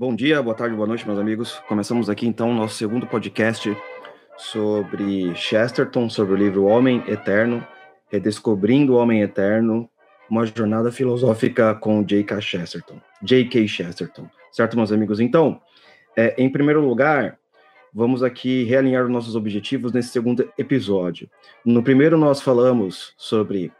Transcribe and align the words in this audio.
Bom 0.00 0.14
dia, 0.14 0.42
boa 0.42 0.56
tarde, 0.56 0.74
boa 0.74 0.88
noite, 0.88 1.06
meus 1.06 1.18
amigos. 1.18 1.62
Começamos 1.68 2.08
aqui 2.08 2.26
então 2.26 2.52
o 2.52 2.54
nosso 2.54 2.74
segundo 2.74 3.06
podcast 3.06 3.76
sobre 4.34 5.34
Chesterton, 5.34 6.08
sobre 6.08 6.32
o 6.32 6.36
livro 6.38 6.64
Homem 6.64 7.04
Eterno, 7.06 7.62
Redescobrindo 8.10 8.94
o 8.94 8.96
Homem 8.96 9.20
Eterno, 9.20 9.90
uma 10.30 10.46
jornada 10.46 10.90
filosófica 10.90 11.74
com 11.74 12.02
J.K. 12.02 12.40
Chesterton. 12.40 12.98
J.K. 13.22 13.68
Chesterton, 13.68 14.26
certo, 14.50 14.74
meus 14.74 14.90
amigos? 14.90 15.20
Então, 15.20 15.60
é, 16.16 16.34
em 16.42 16.48
primeiro 16.48 16.80
lugar, 16.80 17.38
vamos 17.92 18.22
aqui 18.22 18.64
realinhar 18.64 19.04
os 19.04 19.10
nossos 19.10 19.36
objetivos 19.36 19.92
nesse 19.92 20.08
segundo 20.08 20.50
episódio. 20.56 21.28
No 21.62 21.82
primeiro, 21.82 22.16
nós 22.16 22.40
falamos 22.40 23.12
sobre 23.18 23.70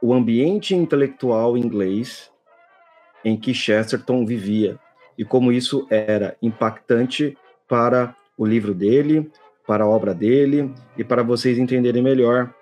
o 0.00 0.14
ambiente 0.14 0.76
intelectual 0.76 1.58
inglês 1.58 2.30
em 3.24 3.36
que 3.36 3.52
Chesterton 3.52 4.24
vivia 4.24 4.78
e 5.16 5.24
como 5.24 5.52
isso 5.52 5.86
era 5.90 6.36
impactante 6.40 7.36
para 7.68 8.14
o 8.36 8.46
livro 8.46 8.74
dele, 8.74 9.30
para 9.66 9.84
a 9.84 9.88
obra 9.88 10.14
dele 10.14 10.72
e 10.96 11.04
para 11.04 11.22
vocês 11.22 11.58
entenderem 11.58 12.02
melhor 12.02 12.52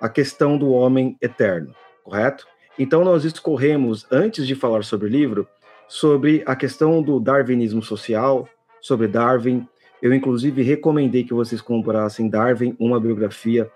a 0.00 0.08
questão 0.08 0.58
do 0.58 0.70
homem 0.70 1.16
eterno, 1.20 1.74
correto? 2.04 2.46
Então 2.78 3.04
nós 3.04 3.24
escorremos 3.24 4.06
antes 4.10 4.46
de 4.46 4.54
falar 4.54 4.84
sobre 4.84 5.08
o 5.08 5.10
livro 5.10 5.48
sobre 5.88 6.42
a 6.46 6.54
questão 6.54 7.02
do 7.02 7.18
darwinismo 7.18 7.82
social, 7.82 8.46
sobre 8.80 9.08
Darwin. 9.08 9.66
Eu 10.02 10.12
inclusive 10.12 10.62
recomendei 10.62 11.24
que 11.24 11.32
vocês 11.32 11.62
comprassem 11.62 12.28
Darwin, 12.28 12.76
uma 12.78 13.00
biografia 13.00 13.70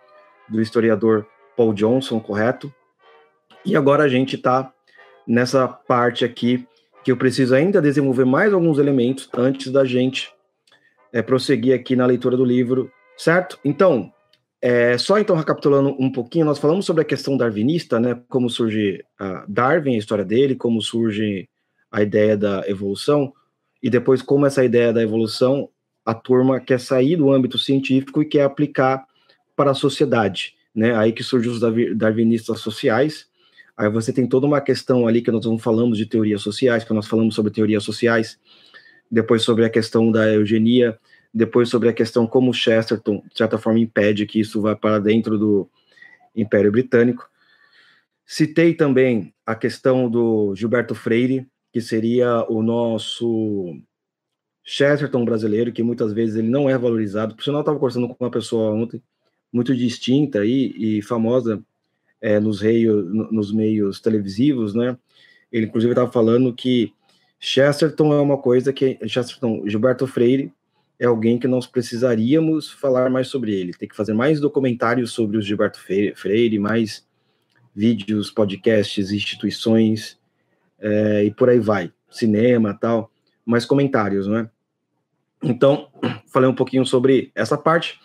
do 0.48 0.60
historiador 0.60 1.26
Paul 1.56 1.72
Johnson, 1.72 2.20
correto? 2.20 2.72
E 3.64 3.74
agora 3.74 4.04
a 4.04 4.08
gente 4.08 4.36
está 4.36 4.70
nessa 5.26 5.66
parte 5.66 6.24
aqui 6.24 6.66
que 7.04 7.10
eu 7.10 7.16
preciso 7.16 7.54
ainda 7.54 7.82
desenvolver 7.82 8.24
mais 8.24 8.52
alguns 8.52 8.78
elementos 8.78 9.28
antes 9.34 9.70
da 9.72 9.84
gente 9.84 10.32
é, 11.12 11.20
prosseguir 11.20 11.74
aqui 11.74 11.94
na 11.96 12.06
leitura 12.06 12.36
do 12.36 12.44
livro, 12.44 12.90
certo? 13.16 13.58
Então, 13.64 14.12
é, 14.60 14.96
só 14.96 15.18
então 15.18 15.34
recapitulando 15.34 15.96
um 15.98 16.10
pouquinho, 16.10 16.44
nós 16.44 16.58
falamos 16.58 16.86
sobre 16.86 17.02
a 17.02 17.04
questão 17.04 17.36
darwinista, 17.36 17.98
né? 17.98 18.20
Como 18.28 18.48
surge 18.48 19.04
a 19.18 19.44
Darwin, 19.48 19.96
a 19.96 19.98
história 19.98 20.24
dele, 20.24 20.54
como 20.54 20.80
surge 20.80 21.48
a 21.90 22.00
ideia 22.00 22.36
da 22.36 22.62
evolução, 22.68 23.32
e 23.82 23.90
depois 23.90 24.22
como 24.22 24.46
essa 24.46 24.64
ideia 24.64 24.92
da 24.92 25.02
evolução 25.02 25.68
a 26.06 26.14
turma 26.14 26.60
quer 26.60 26.80
sair 26.80 27.16
do 27.16 27.32
âmbito 27.32 27.58
científico 27.58 28.22
e 28.22 28.24
quer 28.24 28.42
aplicar 28.42 29.04
para 29.56 29.72
a 29.72 29.74
sociedade, 29.74 30.54
né? 30.74 30.96
Aí 30.96 31.12
que 31.12 31.22
surgem 31.22 31.50
os 31.50 31.60
darwinistas 31.96 32.60
sociais, 32.60 33.26
Aí 33.76 33.88
você 33.88 34.12
tem 34.12 34.26
toda 34.26 34.46
uma 34.46 34.60
questão 34.60 35.06
ali 35.06 35.22
que 35.22 35.30
nós 35.30 35.44
não 35.46 35.58
falamos 35.58 35.96
de 35.98 36.06
teorias 36.06 36.42
sociais, 36.42 36.84
que 36.84 36.92
nós 36.92 37.06
falamos 37.06 37.34
sobre 37.34 37.52
teorias 37.52 37.82
sociais, 37.82 38.38
depois 39.10 39.42
sobre 39.42 39.64
a 39.64 39.70
questão 39.70 40.10
da 40.10 40.30
eugenia, 40.32 40.98
depois 41.32 41.68
sobre 41.68 41.88
a 41.88 41.92
questão 41.92 42.26
como 42.26 42.52
Chesterton, 42.52 43.22
de 43.30 43.38
certa 43.38 43.58
forma, 43.58 43.78
impede 43.78 44.26
que 44.26 44.40
isso 44.40 44.60
vá 44.60 44.76
para 44.76 44.98
dentro 44.98 45.38
do 45.38 45.68
Império 46.36 46.70
Britânico. 46.70 47.28
Citei 48.26 48.74
também 48.74 49.34
a 49.44 49.54
questão 49.54 50.08
do 50.08 50.54
Gilberto 50.54 50.94
Freire, 50.94 51.46
que 51.72 51.80
seria 51.80 52.44
o 52.48 52.62
nosso 52.62 53.76
Chesterton 54.62 55.24
brasileiro, 55.24 55.72
que 55.72 55.82
muitas 55.82 56.12
vezes 56.12 56.36
ele 56.36 56.48
não 56.48 56.68
é 56.68 56.76
valorizado. 56.76 57.34
Por 57.34 57.42
sinal, 57.42 57.58
eu 57.58 57.62
estava 57.62 57.78
conversando 57.78 58.08
com 58.08 58.24
uma 58.24 58.30
pessoa 58.30 58.72
ontem, 58.72 59.02
muito 59.52 59.74
distinta 59.74 60.44
e, 60.44 60.98
e 60.98 61.02
famosa 61.02 61.62
é, 62.22 62.38
nos, 62.38 62.60
reio, 62.60 63.02
nos 63.02 63.52
meios 63.52 64.00
televisivos, 64.00 64.74
né? 64.74 64.96
Ele, 65.50 65.66
inclusive, 65.66 65.92
estava 65.92 66.10
falando 66.10 66.54
que 66.54 66.94
Chesterton 67.38 68.14
é 68.14 68.20
uma 68.20 68.38
coisa 68.38 68.72
que. 68.72 68.96
Chesterton, 69.06 69.64
Gilberto 69.66 70.06
Freire 70.06 70.52
é 70.98 71.06
alguém 71.06 71.36
que 71.36 71.48
nós 71.48 71.66
precisaríamos 71.66 72.70
falar 72.70 73.10
mais 73.10 73.26
sobre 73.26 73.52
ele. 73.52 73.74
Tem 73.74 73.88
que 73.88 73.96
fazer 73.96 74.14
mais 74.14 74.38
documentários 74.40 75.10
sobre 75.10 75.36
o 75.36 75.42
Gilberto 75.42 75.80
Freire, 75.80 76.58
mais 76.60 77.04
vídeos, 77.74 78.30
podcasts, 78.30 79.10
instituições 79.10 80.16
é, 80.78 81.24
e 81.24 81.30
por 81.32 81.50
aí 81.50 81.58
vai. 81.58 81.92
Cinema 82.08 82.72
tal, 82.72 83.10
mais 83.44 83.64
comentários, 83.64 84.28
né? 84.28 84.48
Então, 85.42 85.88
falei 86.32 86.48
um 86.48 86.54
pouquinho 86.54 86.86
sobre 86.86 87.32
essa 87.34 87.58
parte. 87.58 87.98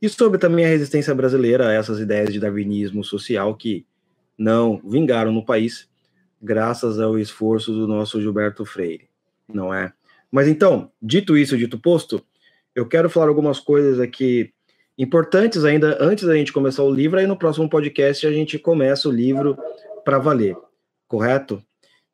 E 0.00 0.08
sobre 0.08 0.38
também 0.38 0.64
a 0.64 0.68
resistência 0.68 1.14
brasileira 1.14 1.68
a 1.68 1.72
essas 1.72 1.98
ideias 1.98 2.32
de 2.32 2.38
darwinismo 2.38 3.02
social 3.02 3.54
que 3.54 3.84
não 4.36 4.80
vingaram 4.84 5.32
no 5.32 5.44
país, 5.44 5.88
graças 6.40 7.00
ao 7.00 7.18
esforço 7.18 7.72
do 7.72 7.86
nosso 7.86 8.20
Gilberto 8.20 8.64
Freire, 8.64 9.08
não 9.52 9.74
é? 9.74 9.92
Mas 10.30 10.46
então, 10.46 10.90
dito 11.02 11.36
isso, 11.36 11.58
dito 11.58 11.78
posto, 11.78 12.22
eu 12.74 12.86
quero 12.86 13.10
falar 13.10 13.28
algumas 13.28 13.58
coisas 13.58 13.98
aqui 13.98 14.52
importantes 14.96 15.64
ainda 15.64 15.96
antes 16.00 16.24
da 16.24 16.36
gente 16.36 16.52
começar 16.52 16.82
o 16.82 16.94
livro, 16.94 17.18
aí 17.18 17.26
no 17.26 17.36
próximo 17.36 17.68
podcast 17.68 18.26
a 18.26 18.30
gente 18.30 18.58
começa 18.58 19.08
o 19.08 19.12
livro 19.12 19.56
para 20.04 20.18
valer, 20.18 20.56
correto? 21.08 21.62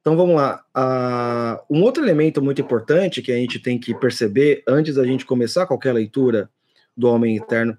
Então 0.01 0.17
vamos 0.17 0.37
lá. 0.37 0.63
Uh, 0.77 1.77
um 1.79 1.83
outro 1.83 2.05
elemento 2.05 2.43
muito 2.43 2.61
importante 2.61 3.23
que 3.23 3.33
a 3.33 3.37
gente 3.37 3.59
tem 3.59 3.79
que 3.79 3.95
perceber 3.95 4.63
antes 4.69 4.97
da 4.97 5.05
gente 5.05 5.25
começar 5.25 5.67
qualquer 5.67 5.93
leitura 5.93 6.51
do 6.97 7.09
Homem 7.09 7.37
Eterno, 7.37 7.77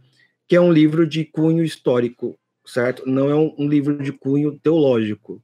que 0.48 0.56
é 0.56 0.62
um 0.62 0.72
livro 0.72 1.08
de 1.08 1.26
cunho 1.26 1.64
histórico, 1.64 2.38
certo? 2.66 3.03
Não 3.06 3.30
é 3.30 3.36
um, 3.36 3.53
um 3.58 3.68
livro 3.68 3.98
de 4.02 4.12
cunho 4.12 4.59
teológico. 4.59 5.42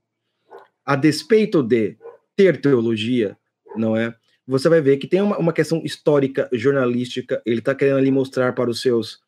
A 0.85 0.95
despeito 0.95 1.63
de 1.63 1.97
ter 2.35 2.59
teologia, 2.59 3.37
não 3.75 3.95
é? 3.95 4.15
Você 4.47 4.67
vai 4.67 4.81
ver 4.81 4.97
que 4.97 5.07
tem 5.07 5.21
uma, 5.21 5.37
uma 5.37 5.53
questão 5.53 5.81
histórica, 5.83 6.49
jornalística. 6.51 7.41
Ele 7.45 7.59
está 7.59 7.73
querendo 7.73 7.97
ali 7.97 8.11
mostrar 8.11 8.53
para 8.53 8.69
os 8.69 8.81
seus 8.81 9.19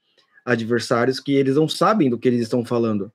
adversários 0.46 1.20
que 1.20 1.34
eles 1.34 1.56
não 1.56 1.68
sabem 1.68 2.10
do 2.10 2.18
que 2.18 2.28
eles 2.28 2.42
estão 2.42 2.66
falando. 2.66 3.12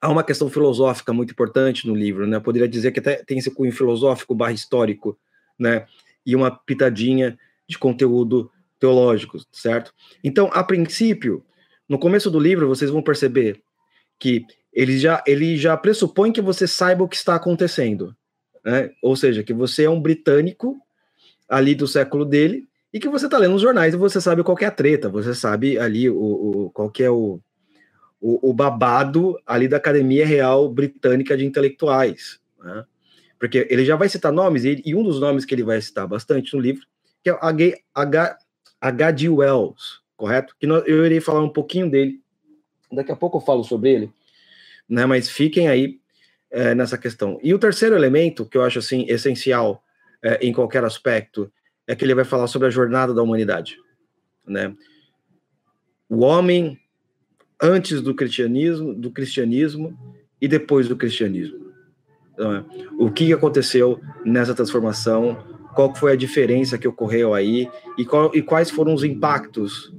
Há 0.00 0.10
uma 0.10 0.22
questão 0.22 0.50
filosófica 0.50 1.12
muito 1.12 1.30
importante 1.30 1.86
no 1.86 1.94
livro, 1.94 2.26
né? 2.26 2.36
Eu 2.36 2.42
poderia 2.42 2.68
dizer 2.68 2.92
que 2.92 3.00
até 3.00 3.22
tem 3.24 3.38
esse 3.38 3.50
cunho 3.50 3.72
filosófico 3.72 4.34
barra 4.34 4.52
histórico, 4.52 5.18
né? 5.58 5.86
E 6.26 6.36
uma 6.36 6.50
pitadinha 6.50 7.38
de 7.66 7.78
conteúdo 7.78 8.50
teológicos, 8.84 9.46
certo? 9.50 9.94
Então, 10.22 10.50
a 10.52 10.62
princípio, 10.62 11.42
no 11.88 11.98
começo 11.98 12.30
do 12.30 12.38
livro, 12.38 12.68
vocês 12.68 12.90
vão 12.90 13.00
perceber 13.02 13.62
que 14.18 14.44
ele 14.70 14.98
já, 14.98 15.24
ele 15.26 15.56
já 15.56 15.74
pressupõe 15.74 16.30
que 16.30 16.42
você 16.42 16.68
saiba 16.68 17.02
o 17.02 17.08
que 17.08 17.16
está 17.16 17.34
acontecendo, 17.34 18.14
né? 18.62 18.90
Ou 19.02 19.16
seja, 19.16 19.42
que 19.42 19.54
você 19.54 19.84
é 19.84 19.90
um 19.90 19.98
britânico 19.98 20.76
ali 21.48 21.74
do 21.74 21.88
século 21.88 22.26
dele 22.26 22.68
e 22.92 23.00
que 23.00 23.08
você 23.08 23.24
está 23.24 23.38
lendo 23.38 23.54
os 23.54 23.62
jornais 23.62 23.94
e 23.94 23.96
você 23.96 24.20
sabe 24.20 24.42
qual 24.42 24.58
é 24.60 24.66
a 24.66 24.70
treta, 24.70 25.08
você 25.08 25.34
sabe 25.34 25.78
ali 25.78 26.10
o, 26.10 26.16
o 26.16 26.70
qual 26.70 26.92
é 26.98 27.08
o, 27.08 27.40
o, 28.20 28.50
o, 28.50 28.52
babado 28.52 29.34
ali 29.46 29.66
da 29.66 29.78
Academia 29.78 30.26
Real 30.26 30.68
Britânica 30.68 31.34
de 31.38 31.46
Intelectuais, 31.46 32.38
né? 32.62 32.84
Porque 33.38 33.66
ele 33.70 33.84
já 33.84 33.96
vai 33.96 34.10
citar 34.10 34.30
nomes, 34.30 34.64
e, 34.64 34.82
e 34.84 34.94
um 34.94 35.02
dos 35.02 35.20
nomes 35.20 35.46
que 35.46 35.54
ele 35.54 35.64
vai 35.64 35.80
citar 35.80 36.06
bastante 36.06 36.54
no 36.54 36.60
livro, 36.60 36.86
que 37.22 37.30
é 37.30 37.32
o 37.32 37.38
H.G. 38.84 39.30
Wells, 39.30 40.00
correto? 40.14 40.54
Que 40.60 40.66
eu 40.66 41.06
irei 41.06 41.18
falar 41.18 41.42
um 41.42 41.48
pouquinho 41.48 41.90
dele. 41.90 42.20
Daqui 42.92 43.10
a 43.10 43.16
pouco 43.16 43.38
eu 43.38 43.40
falo 43.40 43.64
sobre 43.64 43.90
ele, 43.90 44.12
né? 44.86 45.06
Mas 45.06 45.30
fiquem 45.30 45.68
aí 45.68 45.98
é, 46.50 46.74
nessa 46.74 46.98
questão. 46.98 47.40
E 47.42 47.54
o 47.54 47.58
terceiro 47.58 47.96
elemento 47.96 48.44
que 48.44 48.58
eu 48.58 48.62
acho 48.62 48.78
assim 48.78 49.06
essencial 49.08 49.82
é, 50.22 50.46
em 50.46 50.52
qualquer 50.52 50.84
aspecto 50.84 51.50
é 51.86 51.96
que 51.96 52.04
ele 52.04 52.14
vai 52.14 52.26
falar 52.26 52.46
sobre 52.46 52.68
a 52.68 52.70
jornada 52.70 53.14
da 53.14 53.22
humanidade, 53.22 53.78
né? 54.46 54.74
O 56.06 56.20
homem 56.20 56.78
antes 57.60 58.02
do 58.02 58.14
cristianismo, 58.14 58.94
do 58.94 59.10
cristianismo 59.10 59.98
e 60.38 60.46
depois 60.46 60.88
do 60.88 60.96
cristianismo. 60.96 61.72
Então, 62.34 62.54
é, 62.54 62.64
o 62.98 63.10
que 63.10 63.32
aconteceu 63.32 63.98
nessa 64.26 64.54
transformação 64.54 65.53
qual 65.74 65.94
foi 65.94 66.12
a 66.12 66.16
diferença 66.16 66.78
que 66.78 66.88
ocorreu 66.88 67.34
aí 67.34 67.68
e, 67.98 68.04
qual, 68.04 68.30
e 68.34 68.42
quais 68.42 68.70
foram 68.70 68.94
os 68.94 69.04
impactos 69.04 69.92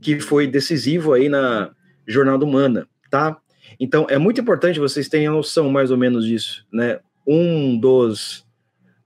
que 0.00 0.20
foi 0.20 0.46
decisivo 0.46 1.12
aí 1.12 1.28
na 1.28 1.70
jornada 2.06 2.44
humana, 2.44 2.88
tá? 3.10 3.38
Então, 3.80 4.06
é 4.08 4.18
muito 4.18 4.40
importante 4.40 4.78
vocês 4.78 5.08
tenham 5.08 5.34
noção 5.34 5.70
mais 5.70 5.90
ou 5.90 5.96
menos 5.96 6.26
disso, 6.26 6.66
né? 6.72 7.00
Um 7.26 7.78
dos, 7.78 8.44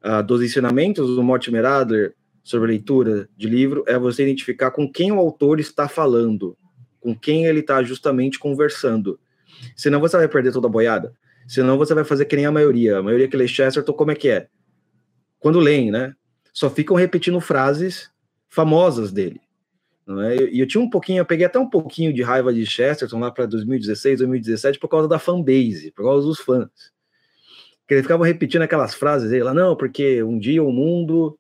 uh, 0.04 0.22
dos 0.22 0.42
ensinamentos 0.42 1.14
do 1.14 1.22
Mortimer 1.22 1.64
Adler 1.64 2.14
sobre 2.42 2.68
leitura 2.68 3.28
de 3.36 3.48
livro 3.48 3.84
é 3.86 3.98
você 3.98 4.22
identificar 4.22 4.70
com 4.70 4.90
quem 4.90 5.12
o 5.12 5.18
autor 5.18 5.60
está 5.60 5.88
falando, 5.88 6.56
com 7.00 7.14
quem 7.14 7.46
ele 7.46 7.60
está 7.60 7.82
justamente 7.82 8.38
conversando. 8.38 9.18
Senão 9.76 10.00
você 10.00 10.16
vai 10.16 10.28
perder 10.28 10.52
toda 10.52 10.66
a 10.66 10.70
boiada. 10.70 11.12
Senão 11.46 11.78
você 11.78 11.94
vai 11.94 12.04
fazer 12.04 12.24
que 12.24 12.36
nem 12.36 12.46
a 12.46 12.52
maioria. 12.52 12.98
A 12.98 13.02
maioria 13.02 13.28
que 13.28 13.36
lê 13.36 13.46
Chesterton, 13.46 13.92
como 13.92 14.10
é 14.10 14.14
que 14.14 14.28
é? 14.28 14.48
Quando 15.38 15.58
leem, 15.58 15.90
né? 15.90 16.14
Só 16.52 16.68
ficam 16.68 16.96
repetindo 16.96 17.40
frases 17.40 18.10
famosas 18.48 19.12
dele. 19.12 19.40
É? 20.08 20.50
E 20.50 20.60
eu, 20.60 20.66
tinha 20.66 20.82
um 20.82 20.88
pouquinho, 20.88 21.20
eu 21.20 21.26
peguei 21.26 21.44
até 21.44 21.58
um 21.58 21.68
pouquinho 21.68 22.12
de 22.14 22.22
raiva 22.22 22.52
de 22.52 22.64
Chesterton 22.64 23.18
lá 23.20 23.30
para 23.30 23.44
2016, 23.44 24.20
2017, 24.20 24.78
por 24.78 24.88
causa 24.88 25.06
da 25.06 25.18
fanbase, 25.18 25.92
por 25.94 26.04
causa 26.04 26.26
dos 26.26 26.40
fãs. 26.40 26.70
Que 27.86 27.94
eles 27.94 28.04
ficavam 28.04 28.24
repetindo 28.24 28.62
aquelas 28.62 28.94
frases 28.94 29.30
dele 29.30 29.44
lá, 29.44 29.52
não, 29.52 29.76
porque 29.76 30.22
um 30.22 30.38
dia 30.38 30.62
o 30.62 30.72
mundo 30.72 31.38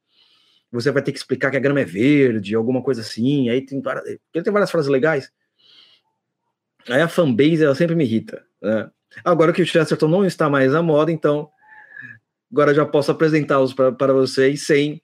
você 0.70 0.90
vai 0.90 1.02
ter 1.02 1.12
que 1.12 1.18
explicar 1.18 1.50
que 1.50 1.56
a 1.56 1.60
grama 1.60 1.80
é 1.80 1.84
verde, 1.84 2.54
alguma 2.54 2.82
coisa 2.82 3.00
assim, 3.00 3.48
aí 3.48 3.64
tem 3.64 3.80
várias, 3.80 4.04
ele 4.06 4.44
tem 4.44 4.52
várias 4.52 4.70
frases 4.70 4.90
legais. 4.90 5.32
Aí 6.86 7.00
a 7.00 7.08
fanbase, 7.08 7.64
ela 7.64 7.74
sempre 7.74 7.94
me 7.94 8.04
irrita, 8.04 8.44
né? 8.60 8.90
Agora 9.24 9.52
que 9.52 9.62
o 9.62 9.66
Chesterton 9.66 10.08
não 10.08 10.26
está 10.26 10.50
mais 10.50 10.74
à 10.74 10.82
moda, 10.82 11.10
então 11.10 11.48
agora 12.50 12.74
já 12.74 12.84
posso 12.84 13.10
apresentá-los 13.10 13.74
para 13.74 14.12
vocês 14.12 14.62
sem 14.62 15.02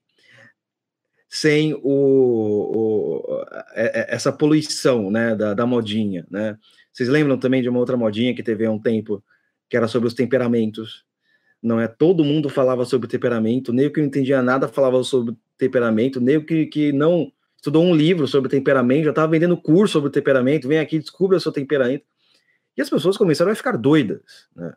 sem 1.35 1.75
o, 1.75 1.81
o, 1.83 3.45
é, 3.73 4.03
é, 4.03 4.15
essa 4.15 4.33
poluição 4.33 5.11
né, 5.11 5.35
da, 5.35 5.53
da 5.53 5.67
modinha. 5.67 6.25
Né? 6.31 6.57
Vocês 6.93 7.09
lembram 7.09 7.37
também 7.37 7.61
de 7.61 7.69
uma 7.69 7.81
outra 7.81 7.97
modinha 7.97 8.33
que 8.33 8.43
teve 8.43 8.65
há 8.65 8.71
um 8.71 8.79
tempo, 8.79 9.21
que 9.69 9.77
era 9.77 9.89
sobre 9.89 10.07
os 10.07 10.15
temperamentos? 10.15 11.05
Não 11.61 11.81
é? 11.81 11.89
Todo 11.89 12.23
mundo 12.23 12.49
falava 12.49 12.85
sobre 12.85 13.09
temperamento, 13.09 13.73
nem 13.73 13.87
o 13.87 13.93
que 13.93 13.99
não 13.99 14.07
entendia 14.07 14.41
nada 14.43 14.69
falava 14.69 15.03
sobre 15.03 15.35
temperamento, 15.59 16.21
nem 16.21 16.37
o 16.37 16.47
que, 16.47 16.67
que 16.67 16.93
não 16.93 17.33
estudou 17.57 17.83
um 17.83 17.97
livro 17.97 18.29
sobre 18.29 18.49
temperamento, 18.49 19.05
já 19.05 19.11
estava 19.11 19.33
vendendo 19.33 19.57
curso 19.57 19.95
sobre 19.95 20.11
temperamento, 20.11 20.69
vem 20.69 20.79
aqui, 20.79 21.01
descubra 21.01 21.39
o 21.39 21.41
seu 21.41 21.51
temperamento. 21.51 22.05
E 22.77 22.83
as 22.83 22.89
pessoas 22.89 23.17
começaram 23.17 23.51
a 23.51 23.57
ficar 23.57 23.77
doidas, 23.77 24.21
né? 24.55 24.73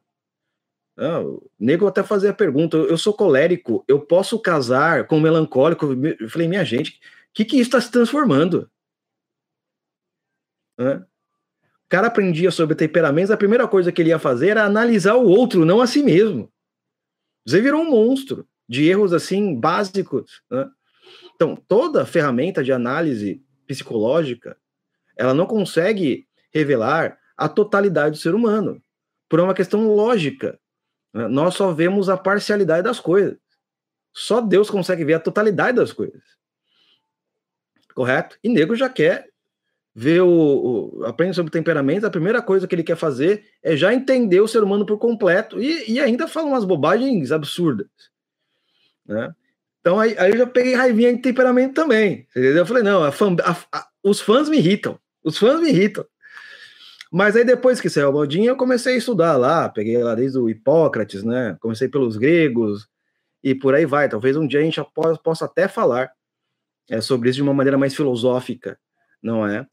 Ah, 0.97 1.21
o 1.21 1.49
nego 1.59 1.85
até 1.87 2.01
fazia 2.03 2.31
a 2.31 2.33
pergunta: 2.33 2.75
eu 2.75 2.97
sou 2.97 3.13
colérico, 3.13 3.85
eu 3.87 3.99
posso 4.01 4.39
casar 4.39 5.05
com 5.05 5.19
melancólico? 5.19 5.85
Eu 6.19 6.29
falei, 6.29 6.47
minha 6.47 6.65
gente, 6.65 6.91
o 6.91 6.93
que, 7.33 7.45
que 7.45 7.55
isso 7.57 7.69
está 7.69 7.79
se 7.79 7.91
transformando? 7.91 8.69
O 11.87 11.89
cara 11.89 12.07
aprendia 12.07 12.51
sobre 12.51 12.75
temperamentos, 12.75 13.31
a 13.31 13.37
primeira 13.37 13.67
coisa 13.67 13.91
que 13.91 14.01
ele 14.01 14.09
ia 14.09 14.19
fazer 14.19 14.49
era 14.49 14.65
analisar 14.65 15.15
o 15.15 15.27
outro, 15.27 15.63
não 15.63 15.81
a 15.81 15.87
si 15.87 16.03
mesmo. 16.03 16.51
Você 17.45 17.61
virou 17.61 17.81
um 17.81 17.89
monstro 17.89 18.45
de 18.67 18.85
erros 18.85 19.13
assim 19.13 19.55
básicos. 19.55 20.41
Né? 20.51 20.69
Então, 21.35 21.55
toda 21.55 22.05
ferramenta 22.05 22.63
de 22.63 22.73
análise 22.73 23.41
psicológica, 23.65 24.57
ela 25.15 25.33
não 25.33 25.45
consegue 25.45 26.27
revelar 26.53 27.17
a 27.37 27.47
totalidade 27.47 28.17
do 28.17 28.21
ser 28.21 28.35
humano, 28.35 28.81
por 29.29 29.39
uma 29.39 29.53
questão 29.53 29.87
lógica. 29.87 30.59
Né? 31.13 31.27
Nós 31.27 31.55
só 31.55 31.71
vemos 31.71 32.09
a 32.09 32.17
parcialidade 32.17 32.83
das 32.83 32.99
coisas. 32.99 33.37
Só 34.13 34.41
Deus 34.41 34.69
consegue 34.69 35.05
ver 35.05 35.15
a 35.15 35.19
totalidade 35.19 35.77
das 35.77 35.93
coisas. 35.93 36.23
Correto? 37.93 38.37
E 38.43 38.49
nego 38.49 38.75
já 38.75 38.89
quer 38.89 39.29
ver 39.93 40.21
o, 40.21 40.29
o 40.99 41.05
aprende 41.05 41.35
sobre 41.35 41.51
temperamento, 41.51 42.05
a 42.05 42.11
primeira 42.11 42.39
coisa 42.39 42.67
que 42.67 42.75
ele 42.75 42.83
quer 42.83 42.95
fazer 42.95 43.45
é 43.63 43.75
já 43.75 43.91
entender 43.91 44.39
o 44.39 44.47
ser 44.47 44.61
humano 44.61 44.85
por 44.85 44.99
completo 44.99 45.59
e, 45.59 45.91
e 45.91 45.99
ainda 45.99 46.27
fala 46.27 46.45
umas 46.45 46.63
bobagens 46.63 47.31
absurdas. 47.31 47.87
Né? 49.03 49.33
Então 49.81 49.99
aí, 49.99 50.15
aí 50.19 50.31
eu 50.31 50.37
já 50.37 50.45
peguei 50.45 50.75
raivinha 50.75 51.15
de 51.15 51.21
temperamento 51.21 51.73
também. 51.73 52.27
Entendeu? 52.29 52.57
Eu 52.57 52.65
falei, 52.65 52.83
não, 52.83 53.03
a 53.03 53.09
a, 53.09 53.57
a, 53.71 53.87
os 54.03 54.21
fãs 54.21 54.47
me 54.47 54.57
irritam. 54.57 54.99
Os 55.23 55.37
fãs 55.37 55.59
me 55.59 55.69
irritam. 55.69 56.05
Mas 57.11 57.35
aí 57.35 57.45
depois 57.45 57.79
que 57.79 57.89
saiu 57.89 58.09
a 58.09 58.11
modinha, 58.11 58.49
eu 58.49 58.57
comecei 58.57 58.95
a 58.95 58.97
estudar 58.97 59.37
lá, 59.37 59.69
peguei 59.69 59.97
lá 60.03 60.13
desde 60.15 60.37
o 60.37 60.49
Hipócrates, 60.49 61.23
né? 61.23 61.57
Comecei 61.61 61.87
pelos 61.87 62.17
gregos 62.17 62.87
e 63.43 63.55
por 63.55 63.73
aí 63.73 63.85
vai. 63.85 64.09
Talvez 64.09 64.35
um 64.35 64.47
dia 64.47 64.59
a 64.59 64.63
gente 64.63 64.81
possa 65.23 65.45
até 65.45 65.67
falar 65.67 66.11
é, 66.89 66.99
sobre 67.01 67.29
isso 67.29 67.37
de 67.37 67.43
uma 67.43 67.53
maneira 67.53 67.77
mais 67.77 67.95
filosófica, 67.95 68.77
não 69.21 69.45
é? 69.45 69.65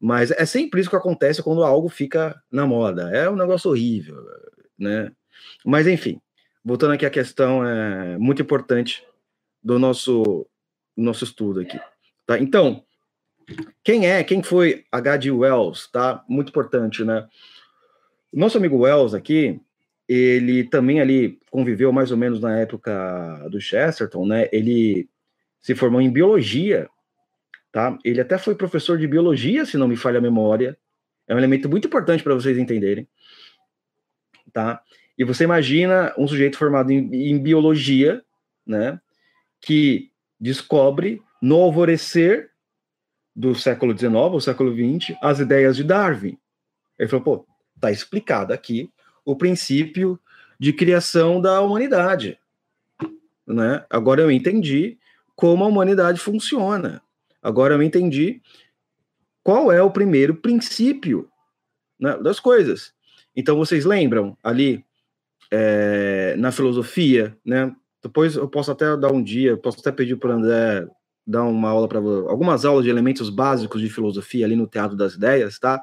Mas 0.00 0.30
é 0.30 0.46
sempre 0.46 0.80
isso 0.80 0.90
que 0.90 0.96
acontece 0.96 1.42
quando 1.42 1.62
algo 1.62 1.88
fica 1.88 2.40
na 2.50 2.66
moda. 2.66 3.10
É 3.10 3.28
um 3.28 3.36
negócio 3.36 3.70
horrível, 3.70 4.16
né? 4.78 5.12
Mas 5.64 5.86
enfim, 5.86 6.20
voltando 6.64 6.94
aqui 6.94 7.06
à 7.06 7.10
questão 7.10 7.64
é 7.64 8.16
muito 8.18 8.42
importante 8.42 9.04
do 9.62 9.78
nosso 9.78 10.46
nosso 10.96 11.24
estudo 11.24 11.60
aqui, 11.60 11.78
tá? 12.26 12.38
Então, 12.38 12.84
quem 13.82 14.06
é, 14.06 14.22
quem 14.22 14.42
foi 14.42 14.84
H.G. 14.90 15.30
Wells, 15.30 15.88
tá? 15.90 16.24
Muito 16.28 16.50
importante, 16.50 17.04
né? 17.04 17.26
Nosso 18.32 18.58
amigo 18.58 18.78
Wells 18.78 19.14
aqui, 19.14 19.60
ele 20.08 20.64
também 20.64 21.00
ali 21.00 21.38
conviveu 21.50 21.92
mais 21.92 22.10
ou 22.10 22.16
menos 22.16 22.40
na 22.40 22.58
época 22.58 23.48
do 23.50 23.60
Chesterton, 23.60 24.26
né? 24.26 24.48
Ele 24.52 25.08
se 25.60 25.74
formou 25.74 26.00
em 26.00 26.10
biologia, 26.10 26.88
tá? 27.72 27.98
Ele 28.04 28.20
até 28.20 28.38
foi 28.38 28.54
professor 28.54 28.98
de 28.98 29.06
biologia, 29.06 29.64
se 29.64 29.76
não 29.76 29.88
me 29.88 29.96
falha 29.96 30.18
a 30.18 30.22
memória. 30.22 30.76
É 31.28 31.34
um 31.34 31.38
elemento 31.38 31.68
muito 31.68 31.86
importante 31.86 32.22
para 32.22 32.34
vocês 32.34 32.58
entenderem, 32.58 33.06
tá? 34.52 34.82
E 35.16 35.24
você 35.24 35.44
imagina 35.44 36.14
um 36.16 36.26
sujeito 36.26 36.56
formado 36.56 36.90
em, 36.90 37.30
em 37.30 37.38
biologia, 37.38 38.22
né? 38.66 39.00
Que 39.60 40.10
descobre 40.40 41.22
no 41.40 41.56
alvorecer 41.56 42.49
do 43.34 43.54
século 43.54 43.96
XIX, 43.96 44.12
o 44.32 44.40
século 44.40 44.72
XX, 44.74 45.16
as 45.22 45.40
ideias 45.40 45.76
de 45.76 45.84
Darwin. 45.84 46.36
Ele 46.98 47.08
falou, 47.08 47.24
pô, 47.24 47.46
tá 47.80 47.90
explicado 47.90 48.52
aqui 48.52 48.90
o 49.24 49.36
princípio 49.36 50.18
de 50.58 50.72
criação 50.72 51.40
da 51.40 51.60
humanidade. 51.60 52.38
Né? 53.46 53.84
Agora 53.88 54.20
eu 54.20 54.30
entendi 54.30 54.98
como 55.34 55.64
a 55.64 55.66
humanidade 55.66 56.20
funciona. 56.20 57.02
Agora 57.42 57.74
eu 57.74 57.82
entendi 57.82 58.42
qual 59.42 59.72
é 59.72 59.82
o 59.82 59.90
primeiro 59.90 60.34
princípio 60.34 61.28
né, 61.98 62.18
das 62.18 62.38
coisas. 62.38 62.92
Então 63.34 63.56
vocês 63.56 63.84
lembram 63.84 64.36
ali 64.42 64.84
é, 65.50 66.34
na 66.36 66.52
filosofia, 66.52 67.36
né? 67.44 67.74
Depois 68.02 68.36
eu 68.36 68.48
posso 68.48 68.70
até 68.72 68.96
dar 68.96 69.12
um 69.12 69.22
dia, 69.22 69.56
posso 69.56 69.80
até 69.80 69.92
pedir 69.92 70.16
para 70.16 70.30
o 70.30 70.32
André 70.32 70.88
dar 71.26 71.44
uma 71.44 71.68
aula 71.70 71.88
para 71.88 71.98
algumas 71.98 72.64
aulas 72.64 72.84
de 72.84 72.90
elementos 72.90 73.30
básicos 73.30 73.80
de 73.80 73.88
filosofia 73.88 74.46
ali 74.46 74.56
no 74.56 74.66
Teatro 74.66 74.96
das 74.96 75.14
Ideias, 75.14 75.58
tá? 75.58 75.82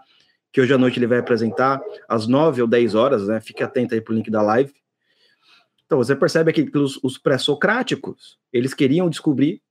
Que 0.51 0.61
hoje 0.61 0.73
à 0.73 0.77
noite 0.77 0.99
ele 0.99 1.07
vai 1.07 1.19
apresentar 1.19 1.81
às 2.07 2.27
nove 2.27 2.61
ou 2.61 2.67
dez 2.67 2.95
horas, 2.95 3.27
né? 3.27 3.39
Fique 3.39 3.63
atento 3.63 3.93
aí 3.93 4.01
pro 4.01 4.13
link 4.13 4.29
da 4.29 4.41
live. 4.41 4.73
Então 5.85 5.97
você 5.97 6.15
percebe 6.15 6.51
que 6.51 6.77
os, 6.77 6.99
os 7.01 7.17
pré-socráticos, 7.17 8.37
eles 8.51 8.73
queriam 8.73 9.09
descobrir 9.09 9.61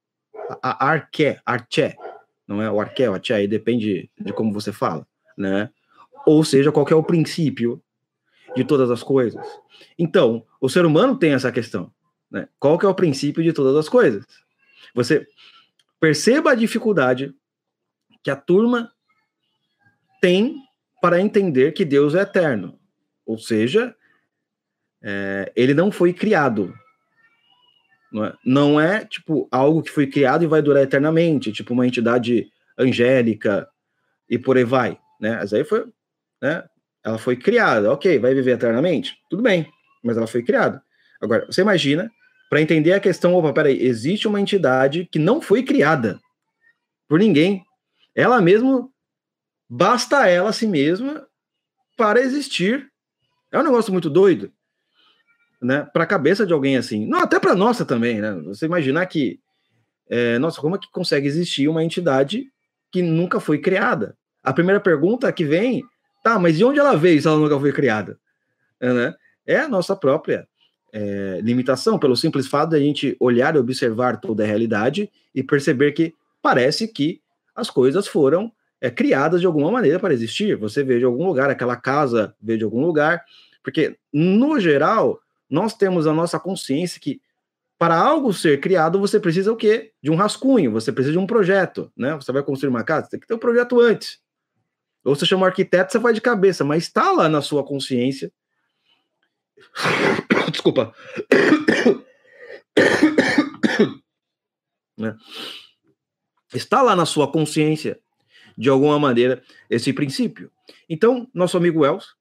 a, 0.63 0.87
a 0.87 0.91
arqué, 0.91 1.41
arché, 1.45 1.95
não 2.47 2.63
é 2.63 2.71
o 2.71 2.81
arqué, 2.81 3.11
o 3.11 3.15
arché, 3.15 3.35
aí 3.35 3.49
depende 3.49 4.11
de 4.19 4.33
como 4.33 4.53
você 4.53 4.73
fala, 4.73 5.07
né? 5.37 5.71
Ou 6.27 6.43
seja, 6.43 6.73
qual 6.73 6.87
é 6.89 6.95
o 6.95 7.03
princípio 7.03 7.83
de 8.57 8.65
todas 8.65 8.91
as 8.91 9.03
coisas. 9.03 9.45
Então, 9.99 10.45
o 10.61 10.69
ser 10.69 10.87
humano 10.87 11.17
tem 11.17 11.35
essa 11.35 11.53
questão, 11.53 11.93
né? 12.31 12.49
Qual 12.59 12.79
que 12.79 12.87
é 12.87 12.89
o 12.89 12.95
princípio 12.95 13.45
de 13.45 13.53
todas 13.53 13.77
as 13.77 13.89
coisas? 13.89 14.25
Você 14.95 15.27
Perceba 16.07 16.53
a 16.53 16.55
dificuldade 16.55 17.35
que 18.23 18.31
a 18.31 18.37
turma 18.37 18.93
tem 20.21 20.55
para 21.03 21.21
entender 21.21 21.73
que 21.73 21.85
Deus 21.85 22.15
é 22.15 22.21
eterno. 22.21 22.79
Ou 23.27 23.37
seja, 23.37 23.93
é, 25.03 25.53
ele 25.57 25.75
não 25.75 25.91
foi 25.91 26.13
criado. 26.13 26.73
Não 28.13 28.25
é, 28.25 28.35
não 28.45 28.81
é, 28.81 29.05
tipo, 29.05 29.49
algo 29.51 29.83
que 29.83 29.91
foi 29.91 30.07
criado 30.07 30.45
e 30.45 30.47
vai 30.47 30.63
durar 30.63 30.85
eternamente, 30.85 31.51
tipo 31.51 31.75
uma 31.75 31.85
entidade 31.85 32.53
angélica 32.79 33.69
e 34.31 34.39
por 34.39 34.57
aí 34.57 34.63
vai. 34.63 34.97
Né? 35.21 35.35
Mas 35.39 35.53
aí 35.53 35.65
foi. 35.65 35.87
Né? 36.41 36.63
Ela 37.05 37.19
foi 37.19 37.35
criada, 37.35 37.91
ok, 37.91 38.17
vai 38.21 38.33
viver 38.33 38.53
eternamente? 38.53 39.17
Tudo 39.29 39.43
bem, 39.43 39.69
mas 40.05 40.17
ela 40.17 40.29
foi 40.29 40.45
criada. 40.45 40.81
Agora, 41.21 41.47
você 41.47 41.63
imagina 41.63 42.09
para 42.49 42.61
entender 42.61 42.93
a 42.93 43.01
questão, 43.01 43.35
opa, 43.35 43.53
peraí, 43.53 43.83
existe 43.83 44.29
uma 44.29 44.41
entidade 44.41 45.09
que 45.11 45.19
não 45.19 45.41
foi 45.41 45.63
criada 45.63 46.21
por 47.09 47.19
ninguém. 47.19 47.65
Ela 48.15 48.41
mesmo, 48.41 48.93
basta 49.69 50.29
ela 50.29 50.51
a 50.51 50.53
si 50.53 50.67
mesma 50.67 51.27
para 51.97 52.21
existir. 52.21 52.91
É 53.51 53.59
um 53.59 53.65
negócio 53.65 53.93
muito 53.93 54.09
doido, 54.09 54.53
né? 55.61 55.89
Para 55.93 56.05
a 56.05 56.07
cabeça 56.07 56.47
de 56.47 56.53
alguém 56.53 56.77
assim. 56.77 57.07
Não, 57.07 57.21
até 57.21 57.39
para 57.39 57.55
nossa 57.55 57.85
também, 57.85 58.21
né? 58.21 58.33
Você 58.45 58.67
imaginar 58.67 59.07
que, 59.07 59.41
é, 60.09 60.39
nossa, 60.39 60.61
como 60.61 60.77
é 60.77 60.79
que 60.79 60.91
consegue 60.91 61.27
existir 61.27 61.69
uma 61.69 61.83
entidade 61.83 62.45
que 62.93 63.03
nunca 63.03 63.41
foi 63.41 63.59
criada? 63.59 64.17
A 64.43 64.53
primeira 64.53 64.81
pergunta 64.81 65.33
que 65.33 65.45
vem, 65.45 65.83
tá, 66.23 66.39
mas 66.39 66.57
de 66.57 66.65
onde 66.65 66.79
ela 66.79 66.97
veio 66.97 67.21
se 67.21 67.27
ela 67.27 67.39
nunca 67.39 67.59
foi 67.59 67.73
criada? 67.73 68.19
É, 68.81 68.93
né? 68.93 69.15
é 69.47 69.61
a 69.61 69.69
nossa 69.69 69.95
própria 69.95 70.47
é, 70.97 71.41
limitação, 71.43 71.99
pelo 71.99 72.17
simples 72.17 72.47
fato 72.47 72.71
de 72.71 72.77
a 72.77 72.79
gente 72.79 73.15
olhar 73.21 73.55
e 73.55 73.59
observar 73.59 74.19
toda 74.19 74.43
a 74.43 74.47
realidade 74.47 75.11
e 75.35 75.43
perceber 75.43 75.93
que 75.93 76.15
parece 76.41 76.89
que 76.89 77.21
as 77.55 77.69
coisas 77.69 78.09
foram 78.09 78.51
é, 78.81 78.91
criadas 78.91 79.43
de 79.43 79.47
alguma 79.47 79.71
maneira 79.71 80.01
para 80.01 80.15
existir. 80.15 80.57
Você 80.57 80.83
vê 80.83 80.99
de 80.99 81.05
algum 81.05 81.27
lugar, 81.27 81.51
aquela 81.51 81.77
casa 81.77 82.35
vê 82.41 82.57
de 82.57 82.65
algum 82.65 82.81
lugar, 82.81 83.23
porque, 83.63 83.99
no 84.11 84.59
geral, 84.59 85.21
nós 85.51 85.75
temos 85.75 86.07
a 86.07 86.15
nossa 86.15 86.41
consciência 86.41 86.99
que 86.99 87.21
para 87.79 87.95
algo 87.95 88.33
ser 88.33 88.59
criado, 88.59 88.99
você 88.99 89.21
precisa 89.21 89.53
o 89.53 89.57
quê? 89.57 89.93
De 90.03 90.11
um 90.11 90.17
rascunho, 90.17 90.73
você 90.73 90.91
precisa 90.91 91.13
de 91.13 91.19
um 91.19 91.27
projeto, 91.27 91.93
né? 91.95 92.15
Você 92.15 92.33
vai 92.33 92.43
construir 92.43 92.71
uma 92.71 92.83
casa, 92.83 93.11
tem 93.11 93.21
que 93.21 93.27
ter 93.27 93.35
um 93.35 93.39
projeto 93.39 93.79
antes. 93.79 94.19
Ou 95.05 95.15
você 95.15 95.27
chama 95.27 95.43
um 95.43 95.47
arquiteto, 95.47 95.93
você 95.93 95.99
vai 95.99 96.15
de 96.15 96.23
cabeça, 96.23 96.65
mas 96.65 96.85
está 96.85 97.13
lá 97.13 97.29
na 97.29 97.43
sua 97.43 97.63
consciência 97.63 98.33
Desculpa. 100.51 100.95
Né? 104.99 105.15
Está 106.55 106.81
lá 106.81 106.97
na 106.97 107.05
sua 107.05 107.31
consciência, 107.31 108.01
de 108.57 108.71
alguma 108.71 108.99
maneira, 108.99 109.43
esse 109.69 109.93
princípio. 109.93 110.51
Então, 110.89 111.29
nosso 111.35 111.59
amigo 111.59 111.81
Wells, 111.81 112.15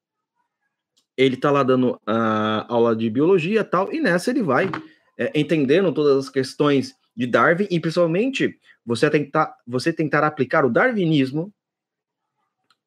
ele 1.16 1.36
está 1.36 1.50
lá 1.52 1.64
dando 1.64 1.98
a 2.06 2.66
aula 2.68 2.94
de 2.94 3.10
biologia 3.10 3.64
tal, 3.64 3.94
e 3.94 4.02
nessa 4.02 4.30
ele 4.30 4.44
vai 4.44 4.70
é, 5.18 5.32
entendendo 5.40 5.94
todas 5.94 6.26
as 6.26 6.30
questões 6.30 6.94
de 7.16 7.26
Darwin, 7.26 7.66
e 7.72 7.80
principalmente 7.80 8.60
você 8.86 9.10
tentar, 9.10 9.56
você 9.66 9.94
tentar 9.94 10.26
aplicar 10.26 10.66
o 10.66 10.70
darwinismo 10.70 11.54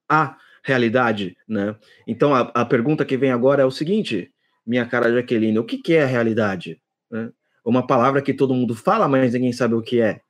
à 0.06 0.36
realidade, 0.62 1.34
né? 1.48 1.74
Então, 2.06 2.34
a, 2.34 2.40
a 2.40 2.64
pergunta 2.66 3.06
que 3.06 3.16
vem 3.16 3.30
agora 3.30 3.62
é 3.62 3.64
o 3.64 3.70
seguinte, 3.70 4.30
minha 4.68 4.84
cara 4.84 5.10
Jaqueline, 5.10 5.58
o 5.58 5.64
que, 5.64 5.78
que 5.78 5.94
é 5.94 6.02
a 6.02 6.06
realidade? 6.06 6.78
Né? 7.10 7.30
Uma 7.64 7.86
palavra 7.86 8.20
que 8.20 8.34
todo 8.34 8.52
mundo 8.52 8.74
fala, 8.74 9.08
mas 9.08 9.32
ninguém 9.32 9.52
sabe 9.52 9.74
o 9.74 9.80
que 9.80 9.98
é. 9.98 10.20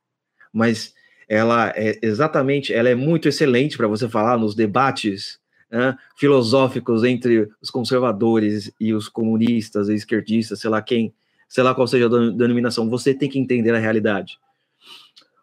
Mas 0.52 0.94
ela 1.28 1.72
é 1.74 1.98
exatamente, 2.00 2.72
ela 2.72 2.88
é 2.88 2.94
muito 2.94 3.28
excelente 3.28 3.76
para 3.76 3.88
você 3.88 4.08
falar 4.08 4.38
nos 4.38 4.54
debates 4.54 5.40
né, 5.68 5.96
filosóficos 6.16 7.02
entre 7.02 7.50
os 7.60 7.68
conservadores 7.68 8.72
e 8.80 8.94
os 8.94 9.08
comunistas 9.08 9.88
e 9.88 9.94
esquerdistas, 9.94 10.60
sei 10.60 10.70
lá 10.70 10.80
quem, 10.80 11.12
sei 11.48 11.64
lá 11.64 11.74
qual 11.74 11.88
seja 11.88 12.06
a 12.06 12.30
denominação. 12.30 12.88
Você 12.88 13.12
tem 13.12 13.28
que 13.28 13.40
entender 13.40 13.74
a 13.74 13.78
realidade. 13.78 14.38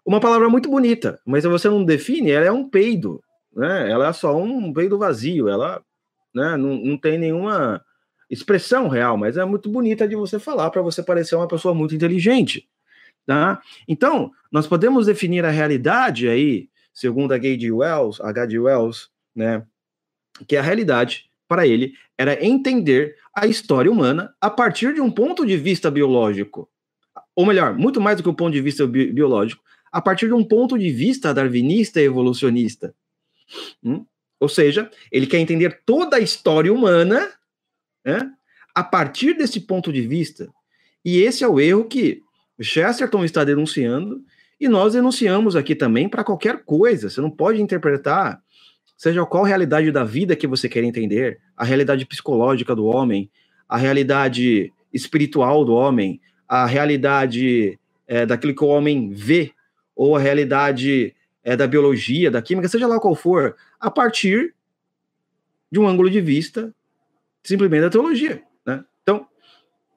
Uma 0.05 0.21
palavra 0.21 0.47
muito 0.47 0.69
bonita, 0.69 1.19
mas 1.25 1.43
se 1.43 1.49
você 1.49 1.67
não 1.67 1.83
define, 1.83 2.31
ela 2.31 2.45
é 2.45 2.51
um 2.51 2.67
peido, 2.67 3.21
né? 3.53 3.91
Ela 3.91 4.07
é 4.07 4.13
só 4.13 4.41
um 4.41 4.71
peido 4.71 4.97
vazio, 4.97 5.49
ela 5.49 5.81
né, 6.33 6.55
não, 6.55 6.77
não 6.77 6.97
tem 6.97 7.17
nenhuma 7.17 7.83
expressão 8.29 8.87
real, 8.87 9.17
mas 9.17 9.37
é 9.37 9.45
muito 9.45 9.69
bonita 9.69 10.07
de 10.07 10.15
você 10.15 10.39
falar 10.39 10.69
para 10.69 10.81
você 10.81 11.03
parecer 11.03 11.35
uma 11.35 11.47
pessoa 11.47 11.73
muito 11.73 11.95
inteligente. 11.95 12.67
Tá? 13.25 13.61
Então, 13.87 14.31
nós 14.51 14.67
podemos 14.67 15.07
definir 15.07 15.43
a 15.45 15.49
realidade 15.49 16.27
aí, 16.27 16.69
segundo 16.93 17.31
a 17.31 17.35
H.G. 17.35 17.71
Wells, 17.71 18.21
H.G. 18.21 18.59
Wells, 18.59 19.09
né, 19.35 19.65
que 20.47 20.55
a 20.55 20.61
realidade 20.61 21.29
para 21.47 21.67
ele 21.67 21.93
era 22.17 22.43
entender 22.43 23.15
a 23.33 23.45
história 23.47 23.91
humana 23.91 24.33
a 24.39 24.49
partir 24.49 24.93
de 24.93 25.01
um 25.01 25.11
ponto 25.11 25.45
de 25.45 25.57
vista 25.57 25.91
biológico. 25.91 26.69
Ou 27.35 27.45
melhor, 27.45 27.75
muito 27.75 27.99
mais 27.99 28.17
do 28.17 28.23
que 28.23 28.29
um 28.29 28.33
ponto 28.33 28.53
de 28.53 28.61
vista 28.61 28.87
bi 28.87 29.11
biológico, 29.11 29.61
a 29.91 30.01
partir 30.01 30.27
de 30.27 30.33
um 30.33 30.43
ponto 30.43 30.77
de 30.77 30.89
vista 30.89 31.33
darwinista 31.33 32.01
e 32.01 32.05
evolucionista. 32.05 32.95
Hum? 33.83 34.05
Ou 34.39 34.49
seja, 34.49 34.89
ele 35.11 35.27
quer 35.27 35.39
entender 35.39 35.81
toda 35.85 36.17
a 36.17 36.19
história 36.19 36.71
humana 36.71 37.31
né, 38.05 38.31
a 38.73 38.83
partir 38.83 39.33
desse 39.33 39.59
ponto 39.59 39.91
de 39.91 40.01
vista. 40.01 40.47
E 41.03 41.17
esse 41.21 41.43
é 41.43 41.47
o 41.47 41.59
erro 41.59 41.85
que 41.85 42.21
Chesterton 42.61 43.25
está 43.25 43.43
denunciando 43.43 44.23
e 44.59 44.69
nós 44.69 44.93
denunciamos 44.93 45.55
aqui 45.55 45.75
também 45.75 46.07
para 46.07 46.23
qualquer 46.23 46.63
coisa. 46.63 47.09
Você 47.09 47.19
não 47.19 47.31
pode 47.31 47.61
interpretar, 47.61 48.41
seja 48.95 49.25
qual 49.25 49.43
realidade 49.43 49.91
da 49.91 50.03
vida 50.03 50.35
que 50.35 50.47
você 50.47 50.69
quer 50.69 50.83
entender, 50.83 51.39
a 51.57 51.65
realidade 51.65 52.05
psicológica 52.05 52.75
do 52.75 52.85
homem, 52.85 53.29
a 53.67 53.77
realidade 53.77 54.71
espiritual 54.93 55.65
do 55.65 55.73
homem, 55.73 56.21
a 56.47 56.65
realidade 56.65 57.79
é, 58.07 58.25
daquilo 58.25 58.55
que 58.55 58.63
o 58.63 58.67
homem 58.67 59.09
vê, 59.11 59.51
ou 59.95 60.15
a 60.15 60.19
realidade 60.19 61.15
é, 61.43 61.55
da 61.55 61.67
biologia, 61.67 62.29
da 62.29 62.41
química, 62.41 62.67
seja 62.67 62.87
lá 62.87 62.99
qual 62.99 63.15
for, 63.15 63.55
a 63.79 63.89
partir 63.89 64.53
de 65.71 65.79
um 65.79 65.87
ângulo 65.87 66.09
de 66.09 66.21
vista 66.21 66.73
simplesmente 67.45 67.81
da 67.81 67.89
teologia. 67.89 68.43
Né? 68.65 68.83
Então, 69.01 69.27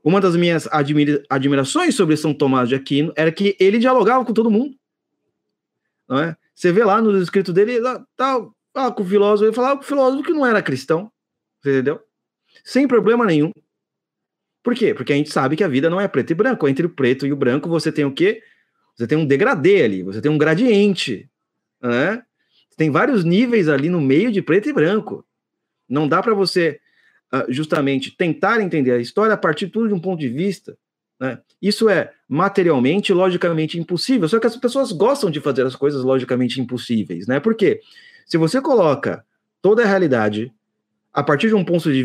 uma 0.04 0.20
das 0.20 0.36
minhas 0.36 0.68
admira 0.70 1.22
admirações 1.28 1.94
sobre 1.94 2.16
São 2.16 2.32
Tomás 2.32 2.68
de 2.68 2.74
Aquino 2.74 3.12
era 3.16 3.32
que 3.32 3.56
ele 3.58 3.78
dialogava 3.78 4.24
com 4.24 4.32
todo 4.32 4.50
mundo. 4.50 4.76
Não 6.08 6.18
é? 6.18 6.36
Você 6.54 6.72
vê 6.72 6.84
lá 6.84 7.00
nos 7.00 7.22
escritos 7.22 7.52
dele, 7.52 7.80
tá, 8.16 8.46
ah, 8.74 8.90
com 8.90 9.02
o 9.02 9.06
filósofo, 9.06 9.46
ele 9.46 9.54
falava 9.54 9.76
com 9.76 9.82
o 9.82 9.86
filósofo 9.86 10.22
que 10.22 10.32
não 10.32 10.46
era 10.46 10.62
cristão, 10.62 11.10
entendeu? 11.60 12.00
Sem 12.64 12.86
problema 12.86 13.24
nenhum. 13.24 13.52
Por 14.62 14.74
quê? 14.74 14.92
Porque 14.92 15.12
a 15.12 15.16
gente 15.16 15.30
sabe 15.30 15.56
que 15.56 15.64
a 15.64 15.68
vida 15.68 15.88
não 15.88 16.00
é 16.00 16.08
preto 16.08 16.30
e 16.30 16.34
branco. 16.34 16.68
Entre 16.68 16.84
o 16.84 16.90
preto 16.90 17.26
e 17.26 17.32
o 17.32 17.36
branco 17.36 17.68
você 17.68 17.90
tem 17.90 18.04
o 18.04 18.12
quê? 18.12 18.42
Você 18.96 19.06
tem 19.06 19.16
um 19.16 19.26
degradê 19.26 19.82
ali, 19.82 20.02
você 20.02 20.20
tem 20.20 20.30
um 20.30 20.38
gradiente. 20.38 21.28
Né? 21.80 22.22
Tem 22.76 22.90
vários 22.90 23.24
níveis 23.24 23.68
ali 23.68 23.88
no 23.88 24.00
meio 24.00 24.32
de 24.32 24.42
preto 24.42 24.68
e 24.68 24.72
branco. 24.72 25.24
Não 25.88 26.08
dá 26.08 26.22
para 26.22 26.34
você 26.34 26.80
justamente 27.48 28.16
tentar 28.16 28.60
entender 28.60 28.92
a 28.92 28.98
história 28.98 29.34
a 29.34 29.38
partir 29.38 29.68
tudo 29.68 29.88
de 29.88 29.94
um 29.94 30.00
ponto 30.00 30.18
de 30.18 30.28
vista. 30.28 30.76
Né? 31.20 31.38
Isso 31.60 31.88
é 31.88 32.12
materialmente, 32.28 33.12
logicamente 33.12 33.78
impossível. 33.78 34.28
Só 34.28 34.38
que 34.38 34.46
as 34.46 34.56
pessoas 34.56 34.92
gostam 34.92 35.30
de 35.30 35.40
fazer 35.40 35.66
as 35.66 35.74
coisas 35.74 36.02
logicamente 36.02 36.60
impossíveis, 36.60 37.26
né? 37.26 37.40
Porque 37.40 37.80
se 38.24 38.38
você 38.38 38.60
coloca 38.60 39.24
toda 39.60 39.82
a 39.82 39.86
realidade 39.86 40.52
a 41.12 41.22
partir 41.22 41.48
de 41.48 41.54
um 41.54 41.64
ponto 41.64 41.90
de 41.92 42.02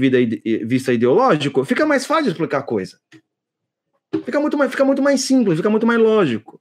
vista 0.66 0.92
ideológico, 0.92 1.64
fica 1.64 1.86
mais 1.86 2.06
fácil 2.06 2.32
explicar 2.32 2.60
a 2.60 2.64
coisa. 2.64 3.00
Fica 4.26 4.40
muito 4.40 4.58
mais, 4.58 4.72
fica 4.72 4.86
muito 4.86 5.02
mais 5.02 5.22
simples, 5.22 5.58
fica 5.58 5.70
muito 5.70 5.86
mais 5.86 6.00
lógico. 6.00 6.60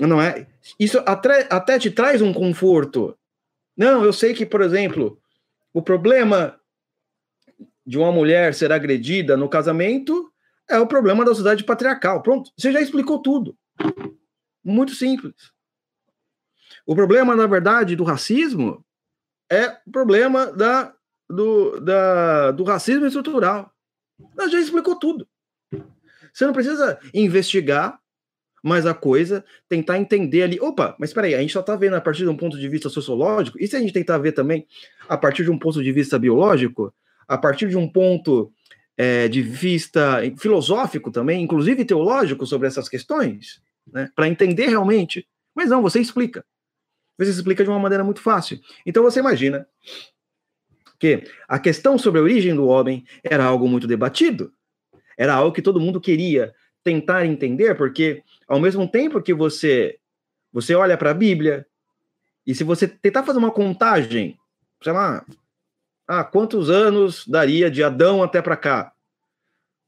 Não 0.00 0.20
é? 0.20 0.46
Isso 0.78 1.02
até, 1.06 1.46
até 1.50 1.78
te 1.78 1.90
traz 1.90 2.22
um 2.22 2.32
conforto. 2.32 3.16
Não, 3.76 4.04
eu 4.04 4.12
sei 4.12 4.32
que, 4.32 4.46
por 4.46 4.62
exemplo, 4.62 5.18
o 5.72 5.82
problema 5.82 6.58
de 7.86 7.98
uma 7.98 8.10
mulher 8.10 8.54
ser 8.54 8.72
agredida 8.72 9.36
no 9.36 9.48
casamento 9.48 10.32
é 10.68 10.78
o 10.78 10.86
problema 10.86 11.24
da 11.24 11.30
sociedade 11.30 11.64
patriarcal. 11.64 12.22
Pronto, 12.22 12.50
você 12.56 12.72
já 12.72 12.80
explicou 12.80 13.20
tudo. 13.20 13.56
Muito 14.64 14.94
simples. 14.94 15.34
O 16.86 16.94
problema, 16.94 17.36
na 17.36 17.46
verdade, 17.46 17.96
do 17.96 18.04
racismo 18.04 18.84
é 19.50 19.68
o 19.86 19.90
problema 19.92 20.52
da, 20.52 20.94
do, 21.28 21.80
da, 21.80 22.50
do 22.52 22.64
racismo 22.64 23.06
estrutural. 23.06 23.70
Ela 24.38 24.48
já 24.48 24.60
explicou 24.60 24.98
tudo. 24.98 25.28
Você 26.32 26.46
não 26.46 26.52
precisa 26.52 26.98
investigar 27.12 28.00
mais 28.62 28.86
a 28.86 28.94
coisa, 28.94 29.44
tentar 29.68 29.98
entender 29.98 30.42
ali. 30.42 30.58
Opa, 30.58 30.96
mas 30.98 31.10
espera 31.10 31.26
aí, 31.26 31.34
a 31.34 31.40
gente 31.40 31.52
só 31.52 31.60
está 31.60 31.76
vendo 31.76 31.94
a 31.94 32.00
partir 32.00 32.22
de 32.22 32.30
um 32.30 32.36
ponto 32.36 32.58
de 32.58 32.66
vista 32.66 32.88
sociológico, 32.88 33.58
e 33.60 33.66
se 33.66 33.76
a 33.76 33.78
gente 33.78 33.92
tentar 33.92 34.16
ver 34.16 34.32
também 34.32 34.66
a 35.06 35.18
partir 35.18 35.44
de 35.44 35.50
um 35.50 35.58
ponto 35.58 35.82
de 35.82 35.92
vista 35.92 36.18
biológico, 36.18 36.92
a 37.26 37.38
partir 37.38 37.68
de 37.68 37.76
um 37.76 37.88
ponto 37.88 38.52
é, 38.96 39.28
de 39.28 39.42
vista 39.42 40.20
filosófico 40.38 41.10
também, 41.10 41.42
inclusive 41.42 41.84
teológico, 41.84 42.46
sobre 42.46 42.68
essas 42.68 42.88
questões, 42.88 43.60
né, 43.86 44.10
para 44.14 44.28
entender 44.28 44.68
realmente. 44.68 45.26
Mas 45.54 45.70
não, 45.70 45.82
você 45.82 46.00
explica. 46.00 46.44
Você 47.18 47.30
explica 47.30 47.62
de 47.62 47.70
uma 47.70 47.78
maneira 47.78 48.04
muito 48.04 48.20
fácil. 48.20 48.60
Então 48.84 49.02
você 49.02 49.20
imagina 49.20 49.66
que 50.98 51.24
a 51.48 51.58
questão 51.58 51.98
sobre 51.98 52.20
a 52.20 52.22
origem 52.22 52.54
do 52.54 52.66
homem 52.66 53.04
era 53.22 53.44
algo 53.44 53.68
muito 53.68 53.86
debatido, 53.86 54.52
era 55.18 55.34
algo 55.34 55.54
que 55.54 55.62
todo 55.62 55.80
mundo 55.80 56.00
queria 56.00 56.54
tentar 56.82 57.26
entender, 57.26 57.74
porque 57.76 58.22
ao 58.46 58.60
mesmo 58.60 58.88
tempo 58.88 59.22
que 59.22 59.34
você 59.34 59.98
você 60.52 60.74
olha 60.74 60.96
para 60.96 61.10
a 61.10 61.14
Bíblia 61.14 61.66
e 62.46 62.54
se 62.54 62.62
você 62.62 62.86
tentar 62.86 63.24
fazer 63.24 63.38
uma 63.38 63.50
contagem, 63.50 64.38
sei 64.82 64.92
lá, 64.92 65.24
ah, 66.06 66.24
quantos 66.24 66.70
anos 66.70 67.26
daria 67.26 67.70
de 67.70 67.82
Adão 67.82 68.22
até 68.22 68.42
para 68.42 68.56
cá? 68.56 68.92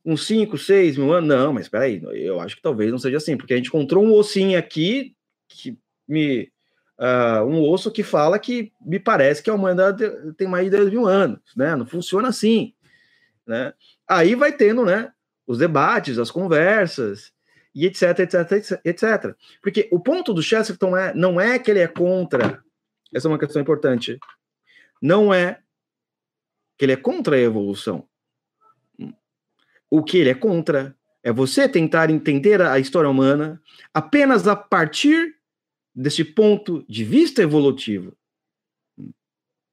Uns 0.05 0.27
5, 0.27 0.57
6 0.57 0.97
mil 0.97 1.13
anos? 1.13 1.29
Não, 1.29 1.53
mas 1.53 1.67
espera 1.67 1.85
aí, 1.85 2.01
eu 2.03 2.41
acho 2.41 2.57
que 2.57 2.63
talvez 2.63 2.91
não 2.91 2.99
seja 2.99 3.17
assim, 3.17 3.37
porque 3.37 3.55
a 3.55 3.57
gente 3.57 3.69
encontrou 3.69 4.05
um 4.05 4.13
ossinho 4.13 4.59
aqui 4.59 5.15
que 5.49 5.79
me. 6.09 6.51
Uh, 6.99 7.45
um 7.45 7.61
osso 7.61 7.91
que 7.91 8.03
fala 8.03 8.39
que 8.39 8.73
me 8.81 8.99
parece 8.99 9.43
que 9.43 9.51
a 9.51 9.55
humanidade 9.55 10.03
tem 10.39 10.49
mais 10.49 10.65
de 10.65 10.71
10 10.71 10.91
mil 10.91 11.07
anos, 11.07 11.41
né? 11.55 11.77
Não 11.77 11.85
funciona 11.85 12.29
assim, 12.29 12.73
né? 13.47 13.75
Aí 14.09 14.35
vai 14.35 14.53
tendo, 14.53 14.85
né? 14.85 15.13
Os 15.47 15.59
debates, 15.59 16.19
as 16.19 16.31
conversas, 16.31 17.33
e 17.75 17.85
etc, 17.85 18.21
etc, 18.21 18.81
etc. 18.83 19.37
Porque 19.61 19.87
o 19.93 20.01
ponto 20.01 20.33
do 20.33 20.43
Chesterton 20.43 20.97
é, 20.97 21.13
não 21.13 21.39
é 21.39 21.59
que 21.59 21.71
ele 21.71 21.81
é 21.81 21.87
contra, 21.87 22.63
essa 23.15 23.29
é 23.29 23.31
uma 23.31 23.39
questão 23.39 23.61
importante, 23.61 24.19
não 25.03 25.35
é 25.35 25.61
que 26.77 26.85
ele 26.85 26.93
é 26.93 26.97
contra 26.97 27.37
a 27.37 27.41
evolução. 27.41 28.07
O 29.91 30.03
que 30.03 30.19
ele 30.19 30.31
é 30.31 30.35
contra 30.35 30.97
é 31.23 31.33
você 31.33 31.69
tentar 31.69 32.11
entender 32.11 32.61
a 32.61 32.79
história 32.79 33.11
humana 33.11 33.61
apenas 33.93 34.47
a 34.47 34.55
partir 34.55 35.37
desse 35.95 36.25
ponto 36.25 36.85
de 36.89 37.05
vista 37.05 37.43
evolutivo. 37.43 38.17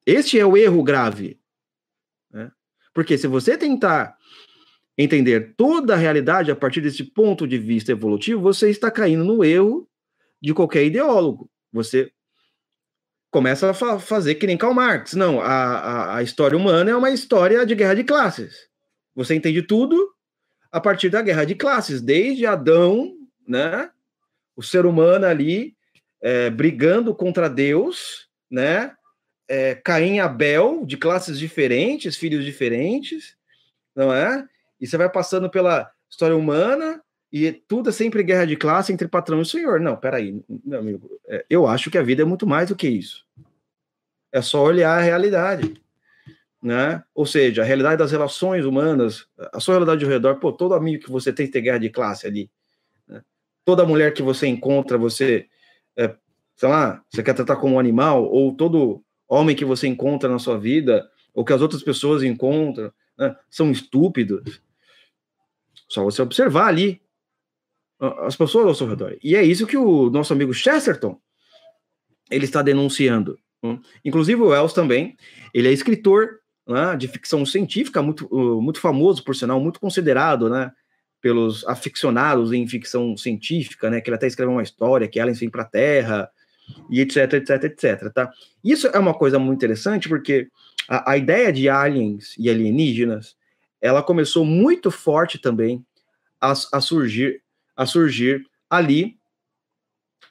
Este 0.05 0.39
é 0.39 0.45
o 0.45 0.57
erro 0.57 0.83
grave. 0.83 1.39
Né? 2.31 2.51
Porque 2.93 3.17
se 3.17 3.27
você 3.27 3.57
tentar 3.57 4.17
entender 4.98 5.55
toda 5.55 5.93
a 5.93 5.98
realidade 5.98 6.51
a 6.51 6.55
partir 6.55 6.81
desse 6.81 7.03
ponto 7.03 7.48
de 7.48 7.57
vista 7.57 7.91
evolutivo, 7.91 8.41
você 8.41 8.69
está 8.69 8.91
caindo 8.91 9.24
no 9.24 9.43
erro 9.43 9.89
de 10.41 10.53
qualquer 10.53 10.86
ideólogo. 10.86 11.50
Você 11.72 12.12
começa 13.34 13.72
a 13.72 13.74
fa 13.74 13.98
fazer 13.98 14.36
que 14.36 14.46
nem 14.46 14.56
Karl 14.56 14.75
Marx. 14.75 15.16
Não, 15.16 15.42
a, 15.42 15.48
a, 15.48 16.18
a, 16.18 16.24
história 16.24 16.56
humana 16.56 16.92
é 16.92 16.96
uma 16.96 17.10
história 17.10 17.66
de 17.66 17.74
guerra 17.74 17.96
de 17.96 18.04
classes. 18.04 18.70
Você 19.16 19.34
entende 19.34 19.63
tudo 19.63 20.13
a 20.72 20.80
partir 20.80 21.10
da 21.10 21.22
guerra 21.22 21.44
de 21.44 21.56
classes, 21.56 22.00
desde 22.00 22.46
Adão, 22.46 23.12
né? 23.48 23.90
o 24.56 24.62
ser 24.62 24.86
humano 24.86 25.25
ali 25.25 25.75
é, 26.22 26.52
brigando 26.52 27.13
contra 27.16 27.50
Deus, 27.50 28.30
né? 28.50 28.94
É, 29.48 29.75
Caim 29.75 30.16
e 30.16 30.20
Abel, 30.20 30.86
de 30.86 30.96
classes 30.96 31.40
diferentes, 31.40 32.16
filhos 32.16 32.46
diferentes, 32.46 33.36
não 33.96 34.13
é? 34.13 34.48
E 34.80 34.86
você 34.86 34.96
vai 34.96 35.10
passando 35.10 35.50
pela 35.50 35.92
história 36.08 36.36
humana 36.36 37.02
e 37.34 37.52
tudo 37.52 37.90
é 37.90 37.92
sempre 37.92 38.22
guerra 38.22 38.46
de 38.46 38.56
classe 38.56 38.94
entre 38.94 39.08
patrão 39.08 39.42
e 39.42 39.46
senhor. 39.46 39.80
Não, 39.80 39.98
peraí, 39.98 40.40
meu 40.63 40.78
amigo, 40.78 41.20
é, 41.28 41.44
eu 41.50 41.66
acho 41.66 41.90
que 41.90 41.98
a 41.98 42.04
vida 42.04 42.22
é 42.22 42.25
muito 42.25 42.46
mais 42.46 42.70
do 42.70 42.75
que 42.75 42.88
isso. 42.88 43.25
É 44.32 44.40
só 44.40 44.63
olhar 44.63 44.96
a 44.96 45.02
realidade, 45.02 45.74
né? 46.62 47.04
Ou 47.16 47.25
seja, 47.25 47.63
a 47.63 47.66
realidade 47.66 47.98
das 47.98 48.12
relações 48.12 48.66
humanas, 48.66 49.28
a 49.52 49.60
sua 49.60 49.74
realidade 49.74 50.06
ao 50.06 50.12
redor, 50.12 50.36
pô, 50.36 50.54
todo 50.54 50.75
amigo 50.75 51.06
que 51.06 51.12
você 51.12 51.34
tem 51.34 51.50
tem 51.50 51.63
guerra 51.63 51.80
de 51.80 51.90
classe 51.90 52.28
ali. 52.28 52.52
Né? 53.08 53.24
Toda 53.66 53.84
mulher 53.84 54.13
que 54.13 54.22
você 54.22 54.46
encontra, 54.46 54.96
você 54.96 55.48
é, 55.98 56.16
sei 56.56 56.70
lá, 56.70 57.04
você 57.10 57.24
quer 57.24 57.34
tratar 57.34 57.56
como 57.56 57.78
um 57.78 57.80
animal, 57.80 58.25
ou 58.25 58.56
todo 58.56 59.04
homem 59.28 59.56
que 59.56 59.66
você 59.66 59.88
encontra 59.88 60.30
na 60.30 60.38
sua 60.38 60.60
vida, 60.60 61.10
ou 61.34 61.44
que 61.44 61.54
as 61.54 61.63
outras 61.63 61.82
pessoas 61.82 62.22
encontram, 62.22 62.94
né, 63.18 63.36
são 63.50 63.72
estúpidos. 63.72 64.62
Só 65.90 66.04
você 66.04 66.22
observar 66.22 66.68
ali 66.68 67.02
as 68.19 68.36
pessoas 68.36 68.67
ao 68.67 68.75
seu 68.75 68.88
redor. 68.88 69.17
E 69.24 69.36
é 69.36 69.43
isso 69.43 69.67
que 69.67 69.77
o 69.77 70.10
nosso 70.10 70.33
amigo 70.33 70.53
Chesterton 70.53 71.17
ele 72.29 72.45
está 72.45 72.62
denunciando. 72.62 73.38
Né? 73.62 73.79
Inclusive 74.03 74.41
o 74.41 74.48
Wells 74.48 74.74
também, 74.74 75.15
ele 75.53 75.67
é 75.67 75.72
escritor 75.72 76.39
né, 76.67 76.95
de 76.98 77.07
ficção 77.07 77.45
científica, 77.45 78.01
muito, 78.01 78.27
muito 78.62 78.79
famoso, 78.79 79.24
por 79.24 79.36
sinal, 79.36 79.60
muito 79.60 79.79
considerado, 79.79 80.50
né, 80.50 80.72
pelos 81.22 81.65
aficionados 81.65 82.51
em 82.51 82.67
ficção 82.67 83.15
científica, 83.15 83.89
né, 83.89 84.01
que 84.01 84.10
ele 84.10 84.15
até 84.15 84.27
escreveu 84.27 84.53
uma 84.53 84.63
história, 84.63 85.07
que 85.07 85.19
aliens 85.19 85.39
vêm 85.39 85.50
para 85.50 85.63
a 85.63 85.67
Terra, 85.67 86.29
e 86.89 87.01
etc, 87.01 87.33
etc, 87.33 87.63
etc, 87.65 88.13
tá? 88.13 88.31
Isso 88.63 88.88
é 88.88 88.98
uma 88.98 89.13
coisa 89.13 89.38
muito 89.38 89.57
interessante, 89.57 90.07
porque 90.07 90.48
a, 90.88 91.12
a 91.12 91.17
ideia 91.17 91.51
de 91.51 91.67
aliens 91.67 92.36
e 92.38 92.50
alienígenas, 92.50 93.36
ela 93.81 94.01
começou 94.01 94.45
muito 94.45 94.89
forte 94.89 95.38
também 95.38 95.86
a, 96.39 96.53
a 96.72 96.81
surgir, 96.81 97.43
a 97.75 97.86
surgir 97.86 98.46
ali 98.70 99.18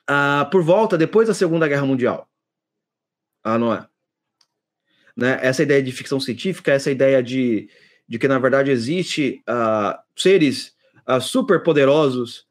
uh, 0.09 0.49
por 0.51 0.63
volta 0.63 0.97
depois 0.99 1.29
da 1.29 1.35
Segunda 1.35 1.69
Guerra 1.69 1.87
Mundial. 1.87 2.29
Ah, 3.43 3.59
não 3.59 3.73
é? 3.73 3.87
Né? 5.17 5.39
Essa 5.43 5.63
ideia 5.63 5.83
de 5.83 5.93
ficção 5.93 6.21
científica, 6.21 6.73
essa 6.73 6.91
ideia 6.91 7.23
de, 7.23 7.69
de 8.09 8.19
que 8.19 8.29
na 8.29 8.39
verdade 8.39 8.71
existe 8.71 9.43
uh, 9.49 9.99
seres 10.17 10.73
super 11.21 11.65
poderosos 11.65 12.47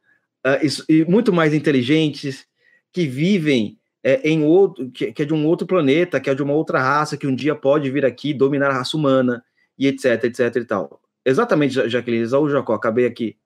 e, 0.61 0.93
e 0.93 1.05
muito 1.05 1.31
mais 1.31 1.53
inteligentes 1.53 2.45
que 2.91 3.07
vivem 3.07 3.79
é, 4.03 4.27
em 4.27 4.43
outro, 4.43 4.89
que, 4.91 5.11
que, 5.13 5.21
é 5.21 5.25
de 5.25 5.33
um 5.33 5.45
outro 5.45 5.65
planeta, 5.65 6.19
que 6.19 6.29
é 6.29 6.35
de 6.35 6.43
uma 6.43 6.53
outra 6.53 6.79
raça, 6.79 7.15
que 7.15 7.27
um 7.27 7.35
dia 7.35 7.55
pode 7.55 7.89
vir 7.89 8.05
aqui 8.05 8.33
dominar 8.33 8.69
a 8.69 8.73
raça 8.73 8.97
humana, 8.97 9.43
e 9.77 9.87
etc, 9.87 10.23
etc 10.25 10.55
e 10.57 10.65
tal. 10.65 11.01
Exatamente, 11.25 11.89
Jaqueline, 11.89 12.33
ou 12.33 12.49
Jacó, 12.49 12.73
acabei 12.73 13.05
aqui 13.05 13.37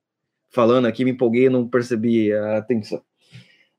falando 0.50 0.86
aqui, 0.86 1.04
me 1.04 1.10
empolguei, 1.10 1.48
não 1.48 1.66
percebi 1.66 2.32
a 2.32 2.58
atenção. 2.58 3.02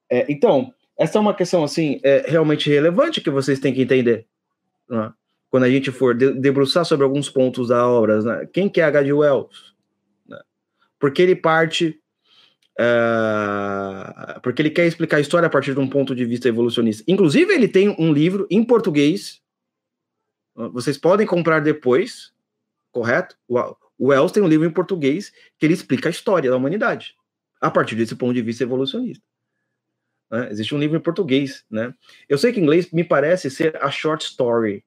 É, 0.10 0.26
então, 0.30 0.74
essa 0.98 1.18
é 1.18 1.22
uma 1.22 1.34
questão, 1.34 1.64
assim, 1.64 2.00
é, 2.04 2.26
realmente 2.28 2.70
relevante 2.70 3.22
que 3.22 3.30
vocês 3.30 3.60
têm 3.60 3.74
que 3.74 3.82
entender, 3.82 4.26
né? 4.90 5.14
quando 5.50 5.64
a 5.64 5.70
gente 5.70 5.92
for 5.92 6.14
debruçar 6.14 6.86
sobre 6.86 7.04
alguns 7.04 7.30
pontos 7.30 7.70
da 7.70 7.88
obra, 7.88 8.22
né? 8.22 8.48
quem 8.52 8.68
que 8.68 8.82
é 8.82 8.84
H.G. 8.84 9.14
Wells? 9.14 9.74
Né? 10.28 10.40
Porque 11.00 11.22
ele 11.22 11.36
parte 11.36 12.00
Uh, 12.80 14.40
porque 14.42 14.62
ele 14.62 14.70
quer 14.70 14.86
explicar 14.86 15.18
a 15.18 15.20
história 15.20 15.48
a 15.48 15.50
partir 15.50 15.74
de 15.74 15.80
um 15.80 15.90
ponto 15.90 16.14
de 16.14 16.24
vista 16.26 16.48
evolucionista. 16.48 17.04
Inclusive, 17.08 17.52
ele 17.52 17.68
tem 17.68 17.96
um 17.98 18.14
livro 18.14 18.46
em 18.52 18.64
português. 18.64 19.42
Vocês 20.56 20.96
podem 20.96 21.26
comprar 21.26 21.60
depois, 21.60 22.32
correto? 22.92 23.36
Wells 24.00 24.32
tem 24.32 24.44
um 24.44 24.48
livro 24.48 24.68
em 24.68 24.72
português 24.72 25.32
que 25.58 25.66
ele 25.66 25.74
explica 25.74 26.10
a 26.10 26.12
história 26.12 26.50
da 26.50 26.58
humanidade 26.58 27.16
a 27.60 27.72
partir 27.72 27.96
desse 27.96 28.16
ponto 28.16 28.34
de 28.34 28.42
vista 28.42 28.64
evolucionista. 28.64 29.24
Né? 30.30 30.50
Existe 30.52 30.76
um 30.76 30.80
livro 30.80 30.98
em 30.98 31.02
português, 31.02 31.66
né? 31.70 31.94
Eu 32.30 32.38
sei 32.38 32.54
que 32.54 32.60
em 32.60 32.64
inglês 32.64 32.92
me 32.92 33.04
parece 33.04 33.50
ser 33.50 33.76
a 33.78 33.90
short 33.90 34.24
story. 34.26 34.84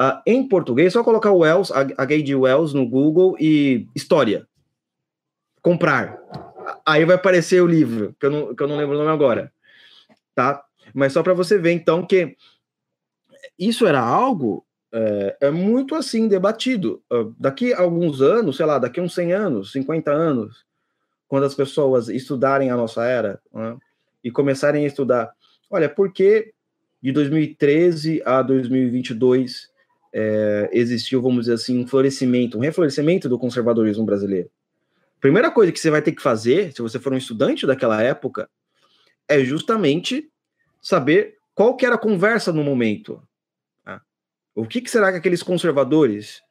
Uh, 0.00 0.20
em 0.26 0.46
português, 0.46 0.92
só 0.92 1.02
colocar 1.02 1.32
Wells, 1.32 1.72
a, 1.72 1.80
a 1.96 2.04
Gay 2.04 2.22
de 2.22 2.34
Wells 2.34 2.74
no 2.74 2.86
Google 2.88 3.36
e 3.40 3.88
história. 3.94 4.46
Comprar 5.62 6.18
Aí 6.84 7.04
vai 7.04 7.16
aparecer 7.16 7.62
o 7.62 7.66
livro, 7.66 8.14
que 8.18 8.26
eu 8.26 8.30
não, 8.30 8.54
que 8.54 8.62
eu 8.62 8.68
não 8.68 8.76
lembro 8.76 8.94
o 8.94 8.98
nome 8.98 9.10
agora. 9.10 9.52
Tá? 10.34 10.62
Mas 10.94 11.12
só 11.12 11.22
para 11.22 11.34
você 11.34 11.58
ver, 11.58 11.72
então, 11.72 12.06
que 12.06 12.36
isso 13.58 13.86
era 13.86 14.00
algo 14.00 14.64
é, 14.92 15.36
é 15.42 15.50
muito 15.50 15.94
assim 15.94 16.28
debatido. 16.28 17.02
Uh, 17.10 17.34
daqui 17.38 17.72
a 17.72 17.80
alguns 17.80 18.20
anos, 18.20 18.56
sei 18.56 18.66
lá, 18.66 18.78
daqui 18.78 19.00
a 19.00 19.02
uns 19.02 19.14
100 19.14 19.32
anos, 19.32 19.72
50 19.72 20.10
anos, 20.10 20.64
quando 21.28 21.44
as 21.44 21.54
pessoas 21.54 22.08
estudarem 22.08 22.70
a 22.70 22.76
nossa 22.76 23.04
era 23.04 23.40
né, 23.52 23.76
e 24.22 24.30
começarem 24.30 24.84
a 24.84 24.86
estudar, 24.86 25.32
olha, 25.70 25.88
por 25.88 26.12
que 26.12 26.52
de 27.02 27.12
2013 27.12 28.22
a 28.24 28.42
2022 28.42 29.70
é, 30.12 30.68
existiu, 30.72 31.22
vamos 31.22 31.42
dizer 31.42 31.54
assim, 31.54 31.78
um 31.78 31.86
florescimento, 31.86 32.58
um 32.58 32.60
reflorescimento 32.60 33.28
do 33.28 33.38
conservadorismo 33.38 34.04
brasileiro? 34.04 34.50
primeira 35.20 35.50
coisa 35.50 35.70
que 35.70 35.78
você 35.78 35.90
vai 35.90 36.00
ter 36.00 36.12
que 36.12 36.22
fazer, 36.22 36.72
se 36.72 36.80
você 36.80 36.98
for 36.98 37.12
um 37.12 37.16
estudante 37.16 37.66
daquela 37.66 38.02
época, 38.02 38.48
é 39.28 39.44
justamente 39.44 40.28
saber 40.80 41.36
qual 41.54 41.76
que 41.76 41.84
era 41.84 41.96
a 41.96 41.98
conversa 41.98 42.52
no 42.52 42.64
momento. 42.64 43.22
O 44.54 44.66
que, 44.66 44.80
que, 44.80 44.90
será 44.90 45.10
que 45.10 45.18
aqueles 45.18 45.42
conservadores 45.42 46.42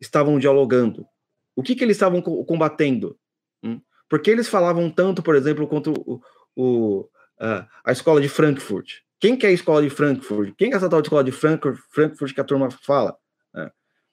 estavam 0.00 0.38
dialogando? 0.38 1.06
O 1.54 1.62
que, 1.62 1.74
que 1.74 1.84
eles 1.84 1.96
estavam 1.96 2.20
combatendo? 2.20 3.18
Hum? 3.62 3.80
Por 4.08 4.20
que 4.20 4.30
eles 4.30 4.48
falavam 4.48 4.90
tanto, 4.90 5.22
por 5.22 5.36
exemplo, 5.36 5.66
contra 5.66 5.92
o, 5.92 6.20
o 6.56 7.08
a, 7.38 7.66
a 7.84 7.92
escola 7.92 8.20
de 8.20 8.28
Frankfurt? 8.28 9.00
Quem 9.20 9.36
que 9.36 9.46
é 9.46 9.50
a 9.50 9.52
escola 9.52 9.82
de 9.82 9.90
Frankfurt? 9.90 10.54
Quem 10.56 10.68
que 10.68 10.74
é 10.74 10.76
essa 10.76 10.88
tal 10.88 11.00
de 11.00 11.06
escola 11.06 11.24
de 11.24 11.32
Frankfurt, 11.32 11.78
Frankfurt 11.90 12.34
que 12.34 12.40
a 12.40 12.44
turma 12.44 12.70
fala? 12.70 13.16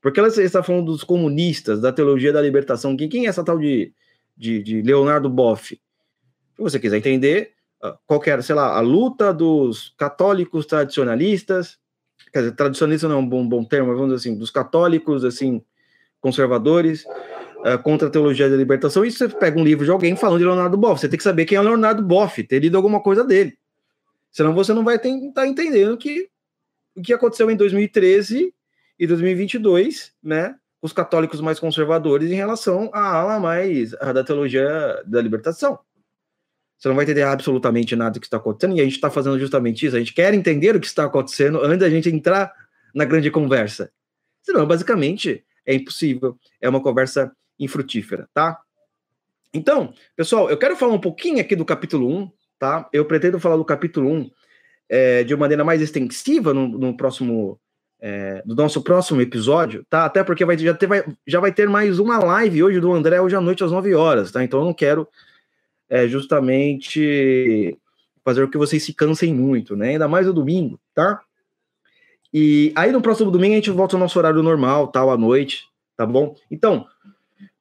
Porque 0.01 0.19
ela 0.19 0.29
está 0.29 0.63
falando 0.63 0.86
dos 0.86 1.03
comunistas, 1.03 1.82
da 1.82 1.91
teologia 1.91 2.32
da 2.32 2.41
libertação. 2.41 2.95
Quem, 2.95 3.10
quem 3.10 3.25
é 3.25 3.29
essa 3.29 3.43
tal 3.43 3.60
de, 3.60 3.93
de, 4.36 4.63
de 4.63 4.82
Leonardo 4.82 5.29
Boff? 5.29 5.75
Se 5.75 6.62
você 6.62 6.79
quiser 6.79 6.97
entender, 6.97 7.53
ah, 7.82 7.97
qual 8.05 8.21
era, 8.25 8.41
sei 8.41 8.55
lá, 8.55 8.77
a 8.77 8.79
luta 8.79 9.34
dos 9.34 9.93
católicos 9.97 10.65
tradicionalistas, 10.65 11.77
quer 12.32 12.39
dizer, 12.39 12.51
tradicionalista 12.55 13.08
não 13.08 13.15
é 13.15 13.19
um 13.19 13.27
bom, 13.27 13.47
bom 13.47 13.63
termo, 13.63 13.88
mas 13.88 13.97
vamos 13.97 14.13
dizer 14.13 14.29
assim, 14.29 14.38
dos 14.38 14.51
católicos, 14.51 15.23
assim, 15.23 15.62
conservadores, 16.19 17.05
uh, 17.05 17.82
contra 17.82 18.08
a 18.08 18.12
teologia 18.12 18.49
da 18.49 18.55
libertação, 18.55 19.05
e 19.05 19.12
você 19.12 19.27
pega 19.27 19.60
um 19.60 19.63
livro 19.63 19.86
de 19.86 19.91
alguém 19.91 20.15
falando 20.15 20.39
de 20.39 20.45
Leonardo 20.45 20.77
Boff, 20.77 20.99
você 20.99 21.10
tem 21.10 21.17
que 21.17 21.23
saber 21.23 21.45
quem 21.45 21.58
é 21.58 21.62
o 21.62 21.63
Leonardo 21.63 22.03
Boff, 22.03 22.43
ter 22.43 22.60
lido 22.60 22.77
alguma 22.77 23.01
coisa 23.01 23.23
dele. 23.23 23.58
Senão 24.32 24.53
você 24.53 24.73
não 24.73 24.84
vai 24.84 24.97
estar 24.97 25.10
tá 25.34 25.47
entendendo 25.47 25.97
que 25.97 26.29
o 26.95 27.01
que 27.01 27.13
aconteceu 27.13 27.49
em 27.49 27.55
2013 27.55 28.53
e 28.97 29.08
2022, 29.08 30.12
né, 30.21 30.55
os 30.82 30.93
católicos 30.93 31.41
mais 31.41 31.60
conservadores 31.60 32.32
em 32.32 32.36
relação 32.36 32.89
à 32.93 33.17
ala 33.17 33.39
mais 33.39 33.91
da 33.91 34.23
teologia 34.23 35.01
da 35.05 35.21
libertação. 35.21 35.79
Você 36.79 36.87
não 36.87 36.95
vai 36.95 37.03
entender 37.03 37.23
absolutamente 37.23 37.95
nada 37.95 38.11
do 38.11 38.19
que 38.21 38.27
está 38.27 38.37
acontecendo, 38.37 38.77
e 38.77 38.79
a 38.79 38.83
gente 38.83 38.95
está 38.95 39.09
fazendo 39.09 39.37
justamente 39.37 39.85
isso. 39.85 39.95
A 39.95 39.99
gente 39.99 40.13
quer 40.13 40.33
entender 40.33 40.75
o 40.75 40.79
que 40.79 40.87
está 40.87 41.03
acontecendo 41.03 41.61
antes 41.61 41.79
da 41.79 41.89
gente 41.89 42.09
entrar 42.09 42.53
na 42.95 43.03
grande 43.03 43.29
conversa. 43.29 43.91
Senão, 44.41 44.65
basicamente, 44.65 45.43
é 45.65 45.75
impossível. 45.75 46.37
É 46.61 46.69
uma 46.69 46.81
conversa 46.81 47.31
infrutífera, 47.59 48.29
tá? 48.33 48.57
Então, 49.53 49.93
pessoal, 50.15 50.49
eu 50.49 50.57
quero 50.57 50.75
falar 50.77 50.93
um 50.93 50.99
pouquinho 50.99 51.41
aqui 51.41 51.55
do 51.55 51.65
capítulo 51.65 52.07
1, 52.07 52.31
tá? 52.57 52.89
Eu 52.93 53.03
pretendo 53.03 53.39
falar 53.39 53.57
do 53.57 53.65
capítulo 53.65 54.09
1 54.09 54.31
é, 54.87 55.23
de 55.23 55.33
uma 55.33 55.41
maneira 55.41 55.65
mais 55.65 55.81
extensiva 55.81 56.53
no, 56.53 56.67
no 56.67 56.95
próximo 56.95 57.59
é, 57.99 58.41
do 58.45 58.55
nosso 58.55 58.81
próximo 58.81 59.21
episódio, 59.21 59.85
tá? 59.89 60.05
Até 60.05 60.23
porque 60.23 60.45
vai, 60.45 60.57
já, 60.57 60.73
ter, 60.73 60.87
vai, 60.87 61.03
já 61.27 61.39
vai 61.41 61.51
ter 61.51 61.67
mais 61.67 61.99
uma 61.99 62.19
live 62.19 62.63
hoje 62.63 62.79
do 62.79 62.93
André, 62.93 63.19
hoje 63.19 63.35
à 63.35 63.41
noite 63.41 63.63
às 63.63 63.71
9 63.71 63.93
horas, 63.93 64.31
tá? 64.31 64.41
Então 64.43 64.59
eu 64.61 64.65
não 64.65 64.73
quero 64.73 65.07
é, 65.89 66.08
justamente 66.08 67.78
fazer 68.23 68.45
com 68.45 68.52
que 68.52 68.58
vocês 68.58 68.84
se 68.84 68.93
cansem 68.93 69.34
muito, 69.34 69.75
né? 69.75 69.89
Ainda 69.89 70.08
mais 70.08 70.28
no 70.28 70.34
domingo, 70.34 70.80
tá? 70.93 71.21
E 72.34 72.71
aí 72.75 72.91
no 72.91 73.02
próximo 73.02 73.32
domingo 73.32 73.54
a 73.54 73.56
gente 73.56 73.71
volta 73.71 73.95
ao 73.95 73.99
nosso 73.99 74.19
horário 74.19 74.43
normal, 74.43 74.89
tal, 74.89 75.10
à 75.10 75.17
noite, 75.17 75.63
tá 75.97 76.06
bom? 76.06 76.36
Então, 76.52 76.86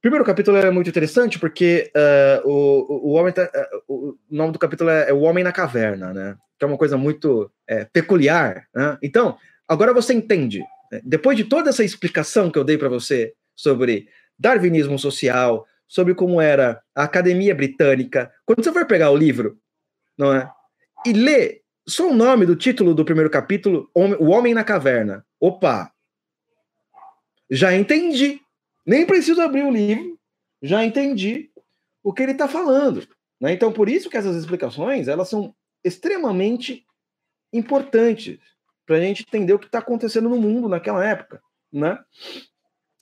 primeiro 0.01 0.25
capítulo 0.25 0.59
é 0.59 0.71
muito 0.71 0.91
interessante 0.91 1.39
porque 1.39 1.91
uh, 1.97 2.49
o, 2.49 3.09
o, 3.09 3.13
homem 3.13 3.33
tá, 3.33 3.51
uh, 3.89 4.11
o 4.11 4.19
nome 4.31 4.53
do 4.53 4.59
capítulo 4.59 4.91
é, 4.91 5.09
é, 5.09 5.13
O 5.13 5.21
Homem 5.21 5.43
na 5.43 5.53
Caverna, 5.53 6.13
né? 6.13 6.37
Que 6.59 6.65
é 6.65 6.69
uma 6.69 6.77
coisa 6.77 6.99
muito 6.99 7.51
é, 7.67 7.85
peculiar, 7.85 8.67
né? 8.75 8.99
Então, 9.03 9.39
Agora 9.69 9.93
você 9.93 10.15
entende, 10.15 10.61
né? 10.91 11.01
depois 11.05 11.37
de 11.37 11.45
toda 11.45 11.69
essa 11.69 11.85
explicação 11.85 12.51
que 12.51 12.59
eu 12.59 12.65
dei 12.65 12.79
para 12.79 12.89
você 12.89 13.35
sobre 13.55 14.09
darwinismo 14.39 14.99
social, 14.99 15.67
sobre 15.89 16.15
como 16.15 16.41
era 16.41 16.81
a 16.95 17.05
Academia 17.05 17.55
Britânica. 17.55 18.31
Quando 18.45 18.63
você 18.63 18.73
for 18.73 18.87
pegar 18.87 19.11
o 19.11 19.17
livro, 19.17 19.59
não 20.17 20.35
é? 20.35 20.51
E 21.07 21.13
ler 21.13 21.63
só 21.89 22.11
o 22.11 22.15
nome 22.15 22.45
do 22.45 22.55
título 22.55 22.95
do 22.95 23.05
primeiro 23.05 23.31
capítulo, 23.31 23.91
O 23.95 24.27
Homem 24.27 24.53
na 24.53 24.63
Caverna. 24.63 25.25
Opa! 25.41 25.91
Já 27.51 27.75
entendi. 27.75 28.41
Nem 28.87 29.07
preciso 29.07 29.41
abrir 29.41 29.65
o 29.65 29.71
livro, 29.71 30.19
já 30.63 30.85
entendi 30.85 31.51
o 32.03 32.13
que 32.13 32.23
ele 32.23 32.33
está 32.33 32.49
falando. 32.49 33.07
Né? 33.41 33.53
Então, 33.53 33.73
por 33.73 33.89
isso 33.89 34.11
que 34.11 34.17
essas 34.17 34.37
explicações 34.37 35.09
elas 35.09 35.29
são 35.29 35.55
extremamente 35.85 36.85
importantes 37.53 38.39
para 38.87 38.97
a 38.97 39.01
gente 39.01 39.23
entender 39.23 39.53
o 39.53 39.59
que 39.59 39.67
está 39.67 39.79
acontecendo 39.79 40.29
no 40.29 40.39
mundo 40.39 40.69
naquela 40.69 41.05
época. 41.05 41.41
Né? 41.73 41.99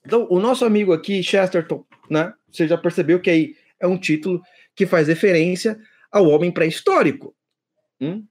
Então, 0.04 0.26
o 0.30 0.38
nosso 0.40 0.64
amigo 0.64 0.92
aqui, 0.92 1.22
Chesterton, 1.22 1.84
né? 2.10 2.32
Você 2.56 2.66
já 2.66 2.78
percebeu 2.78 3.20
que 3.20 3.30
aí 3.30 3.56
é 3.78 3.86
um 3.86 3.98
título 3.98 4.40
que 4.74 4.86
faz 4.86 5.08
referência 5.08 5.78
ao 6.10 6.26
homem 6.26 6.50
pré-histórico. 6.50 7.36
Hum? 8.00 8.24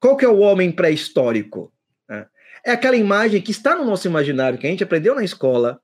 Qual 0.00 0.16
que 0.16 0.24
é 0.24 0.28
o 0.28 0.38
homem 0.38 0.72
pré-histórico? 0.72 1.72
É, 2.08 2.26
é 2.66 2.70
aquela 2.72 2.96
imagem 2.96 3.42
que 3.42 3.50
está 3.50 3.76
no 3.76 3.84
nosso 3.84 4.06
imaginário, 4.06 4.58
que 4.58 4.66
a 4.66 4.70
gente 4.70 4.84
aprendeu 4.84 5.14
na 5.14 5.24
escola. 5.24 5.80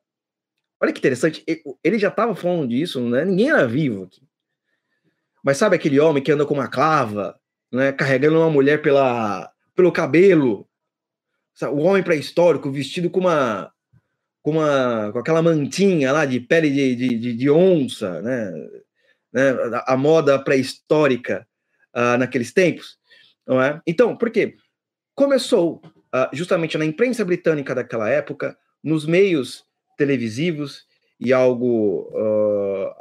Olha 0.80 0.92
que 0.92 0.98
interessante, 0.98 1.44
ele 1.82 1.98
já 1.98 2.08
estava 2.08 2.34
falando 2.34 2.68
disso, 2.68 3.00
né? 3.08 3.24
ninguém 3.24 3.50
era 3.50 3.66
vivo 3.66 4.04
aqui. 4.04 4.22
Mas 5.42 5.58
sabe 5.58 5.76
aquele 5.76 6.00
homem 6.00 6.22
que 6.22 6.32
anda 6.32 6.46
com 6.46 6.54
uma 6.54 6.68
clava, 6.68 7.38
né? 7.70 7.92
carregando 7.92 8.38
uma 8.38 8.50
mulher 8.50 8.80
pela, 8.80 9.50
pelo 9.74 9.92
cabelo? 9.92 10.66
O 11.70 11.82
homem 11.82 12.02
pré-histórico 12.02 12.70
vestido 12.70 13.10
com 13.10 13.20
uma, 13.20 13.72
com, 14.44 14.50
uma, 14.50 15.10
com 15.10 15.18
aquela 15.18 15.40
mantinha 15.40 16.12
lá 16.12 16.26
de 16.26 16.38
pele 16.38 16.68
de, 16.68 16.94
de, 16.94 17.18
de, 17.18 17.34
de 17.34 17.50
onça, 17.50 18.20
né? 18.20 18.52
né? 19.32 19.50
A, 19.72 19.94
a 19.94 19.96
moda 19.96 20.38
pré-histórica 20.38 21.48
uh, 21.96 22.18
naqueles 22.18 22.52
tempos, 22.52 22.98
não 23.46 23.60
é? 23.60 23.80
Então, 23.86 24.14
por 24.14 24.30
quê? 24.30 24.54
Começou 25.14 25.80
uh, 26.14 26.28
justamente 26.30 26.76
na 26.76 26.84
imprensa 26.84 27.24
britânica 27.24 27.74
daquela 27.74 28.10
época, 28.10 28.54
nos 28.82 29.06
meios 29.06 29.64
televisivos 29.96 30.84
e 31.18 31.32
algo 31.32 32.10
uh, 32.12 32.94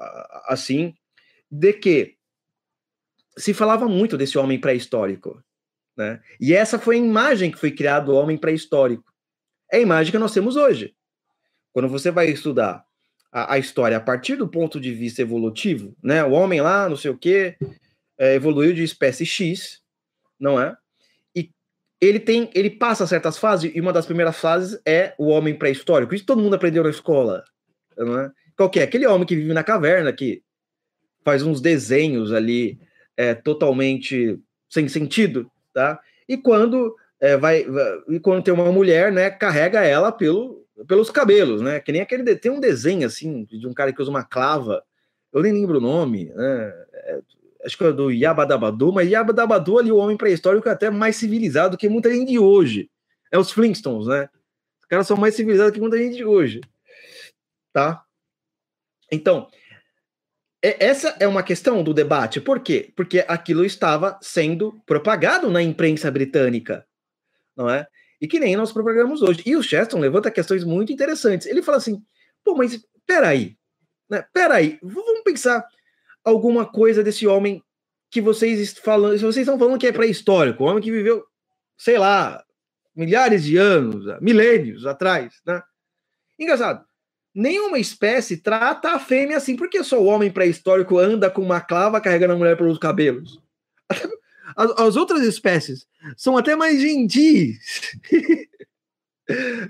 assim, 0.45 0.95
de 1.51 1.73
que 1.73 2.15
se 3.37 3.53
falava 3.53 3.85
muito 3.89 4.17
desse 4.17 4.37
homem 4.37 4.61
pré-histórico, 4.61 5.43
né? 5.97 6.21
E 6.39 6.53
essa 6.53 6.79
foi 6.79 6.95
a 6.95 6.99
imagem 6.99 7.51
que 7.51 7.59
foi 7.59 7.71
criada 7.71 8.05
do 8.05 8.15
homem 8.15 8.37
pré-histórico. 8.37 9.11
É 9.69 9.77
a 9.77 9.81
imagem 9.81 10.13
que 10.13 10.17
nós 10.17 10.31
temos 10.31 10.55
hoje. 10.55 10.95
Quando 11.73 11.89
você 11.89 12.11
vai 12.11 12.29
estudar 12.29 12.85
a, 13.31 13.55
a, 13.55 13.57
história 13.57 13.97
a 13.97 13.99
partir 13.99 14.35
do 14.35 14.47
ponto 14.47 14.79
de 14.79 14.93
vista 14.93 15.21
evolutivo, 15.21 15.95
né? 16.01 16.23
O 16.23 16.31
homem 16.31 16.61
lá, 16.61 16.87
não 16.87 16.95
sei 16.95 17.09
o 17.09 17.17
quê, 17.17 17.57
é, 18.17 18.35
evoluiu 18.35 18.73
de 18.73 18.83
espécie 18.83 19.25
X, 19.25 19.81
não 20.39 20.61
é? 20.61 20.77
E 21.35 21.49
ele 21.99 22.19
tem, 22.19 22.49
ele 22.53 22.69
passa 22.69 23.07
certas 23.07 23.37
fases, 23.37 23.71
e 23.73 23.81
uma 23.81 23.91
das 23.91 24.05
primeiras 24.05 24.37
fases 24.37 24.79
é 24.85 25.15
o 25.17 25.27
homem 25.27 25.57
pré-histórico. 25.57 26.13
Isso 26.13 26.25
todo 26.25 26.41
mundo 26.41 26.55
aprendeu 26.55 26.83
na 26.83 26.91
escola, 26.91 27.43
não 27.97 28.19
é? 28.19 28.31
Qual 28.55 28.69
que 28.69 28.79
é? 28.79 28.83
Aquele 28.83 29.07
homem 29.07 29.25
que 29.25 29.35
vive 29.35 29.51
na 29.51 29.63
caverna, 29.63 30.13
que 30.13 30.43
faz 31.25 31.41
uns 31.41 31.59
desenhos 31.59 32.31
ali 32.31 32.79
é, 33.17 33.33
totalmente 33.33 34.39
sem 34.69 34.87
sentido, 34.87 35.49
tá? 35.73 35.99
E 36.29 36.37
quando 36.37 36.95
é, 37.19 37.35
vai, 37.35 37.65
e 38.09 38.19
quando 38.19 38.43
tem 38.43 38.53
uma 38.53 38.71
mulher, 38.71 39.11
né, 39.11 39.31
carrega 39.31 39.83
ela 39.83 40.11
pelo 40.11 40.62
pelos 40.87 41.09
cabelos, 41.09 41.61
né? 41.61 41.79
Que 41.79 41.91
nem 41.91 42.01
aquele. 42.01 42.35
Tem 42.35 42.51
um 42.51 42.59
desenho 42.59 43.05
assim 43.05 43.45
de 43.45 43.67
um 43.67 43.73
cara 43.73 43.93
que 43.93 44.01
usa 44.01 44.09
uma 44.09 44.23
clava. 44.23 44.83
Eu 45.31 45.41
nem 45.41 45.51
lembro 45.51 45.77
o 45.77 45.81
nome, 45.81 46.25
né? 46.33 46.73
É, 46.93 47.19
acho 47.65 47.77
que 47.77 47.83
é 47.83 47.91
do 47.91 48.11
Yabadabadu, 48.11 48.91
mas 48.91 49.09
Yabadabadu 49.09 49.79
ali, 49.79 49.91
o 49.91 49.97
homem 49.97 50.17
pré-histórico, 50.17 50.67
é 50.67 50.71
até 50.71 50.89
mais 50.89 51.15
civilizado 51.15 51.77
que 51.77 51.89
muita 51.89 52.11
gente 52.13 52.29
de 52.29 52.39
hoje. 52.39 52.89
É 53.31 53.37
os 53.37 53.51
Flintstones, 53.51 54.07
né? 54.07 54.29
Os 54.81 54.87
caras 54.87 55.07
são 55.07 55.17
mais 55.17 55.35
civilizados 55.35 55.73
que 55.73 55.79
muita 55.79 55.97
gente 55.97 56.15
de 56.15 56.25
hoje. 56.25 56.61
Tá? 57.71 58.03
Então, 59.11 59.47
essa 60.61 61.15
é 61.19 61.27
uma 61.27 61.43
questão 61.43 61.83
do 61.83 61.93
debate. 61.93 62.39
Por 62.39 62.59
quê? 62.59 62.93
Porque 62.95 63.25
aquilo 63.27 63.65
estava 63.65 64.17
sendo 64.21 64.81
propagado 64.85 65.49
na 65.49 65.61
imprensa 65.61 66.09
britânica, 66.09 66.85
não 67.55 67.69
é? 67.69 67.87
E 68.23 68.27
que 68.27 68.39
nem 68.39 68.55
nós 68.55 68.71
propagamos 68.71 69.21
hoje. 69.21 69.43
E 69.45 69.53
o 69.53 69.61
Cheston 69.61 69.99
levanta 69.99 70.31
questões 70.31 70.63
muito 70.63 70.93
interessantes. 70.93 71.45
Ele 71.45 71.61
fala 71.61 71.77
assim: 71.77 72.01
pô, 72.41 72.55
mas 72.55 72.81
peraí, 73.05 73.57
né? 74.09 74.25
Peraí, 74.33 74.79
vamos 74.81 75.23
pensar 75.25 75.67
alguma 76.23 76.65
coisa 76.65 77.03
desse 77.03 77.27
homem 77.27 77.61
que 78.09 78.21
vocês 78.21 78.77
falam, 78.77 79.09
vocês 79.09 79.37
estão 79.39 79.59
falando 79.59 79.77
que 79.77 79.87
é 79.87 79.91
pré-histórico, 79.91 80.63
um 80.63 80.67
homem 80.67 80.81
que 80.81 80.89
viveu, 80.89 81.25
sei 81.77 81.97
lá, 81.97 82.41
milhares 82.95 83.43
de 83.43 83.57
anos, 83.57 84.05
milênios 84.21 84.85
atrás, 84.85 85.41
né? 85.45 85.61
Engraçado. 86.39 86.85
Nenhuma 87.35 87.77
espécie 87.77 88.37
trata 88.37 88.91
a 88.91 88.99
fêmea 88.99 89.35
assim, 89.35 89.57
porque 89.57 89.83
só 89.83 89.99
o 90.01 90.05
homem 90.05 90.31
pré-histórico 90.31 90.97
anda 90.97 91.29
com 91.29 91.41
uma 91.41 91.59
clava 91.59 91.99
carregando 91.99 92.33
a 92.33 92.37
mulher 92.37 92.55
pelos 92.55 92.77
cabelos. 92.77 93.37
As, 94.55 94.71
as 94.79 94.95
outras 94.95 95.21
espécies 95.23 95.87
são 96.17 96.37
até 96.37 96.55
mais 96.55 96.79
gentis, 96.79 97.57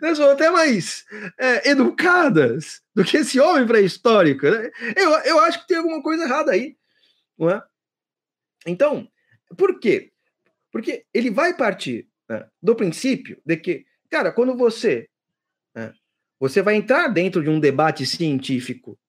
né? 0.02 0.15
são 0.15 0.30
até 0.32 0.50
mais 0.50 1.06
é, 1.39 1.69
educadas 1.69 2.82
do 2.93 3.04
que 3.04 3.17
esse 3.17 3.39
homem 3.39 3.65
pré-histórico. 3.65 4.50
Né? 4.50 4.72
Eu, 4.96 5.12
eu 5.26 5.39
acho 5.39 5.62
que 5.62 5.67
tem 5.67 5.78
alguma 5.78 6.02
coisa 6.02 6.24
errada 6.24 6.52
aí. 6.52 6.76
Não 7.38 7.50
é? 7.50 7.63
Então, 8.65 9.08
por 9.58 9.80
quê? 9.80 10.12
Porque 10.72 11.06
ele 11.13 11.30
vai 11.30 11.56
partir 11.56 12.10
né, 12.30 12.48
do 12.62 12.76
princípio 12.76 13.41
de 13.46 13.58
que, 13.58 13.86
cara, 14.10 14.32
quando 14.32 14.56
você 14.56 15.08
né, 15.76 15.93
você 16.39 16.62
vai 16.62 16.76
entrar 16.76 17.08
dentro 17.08 17.41
de 17.41 17.50
um 17.50 17.60
debate 17.60 18.06
científico, 18.06 19.00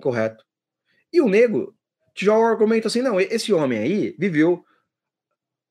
correto? 0.00 0.44
E 1.12 1.20
o 1.20 1.28
nego 1.28 1.74
te 2.14 2.26
joga 2.26 2.40
o 2.40 2.50
argumento 2.50 2.86
assim, 2.86 3.00
não, 3.00 3.18
esse 3.18 3.52
homem 3.52 3.78
aí 3.78 4.14
viveu 4.18 4.62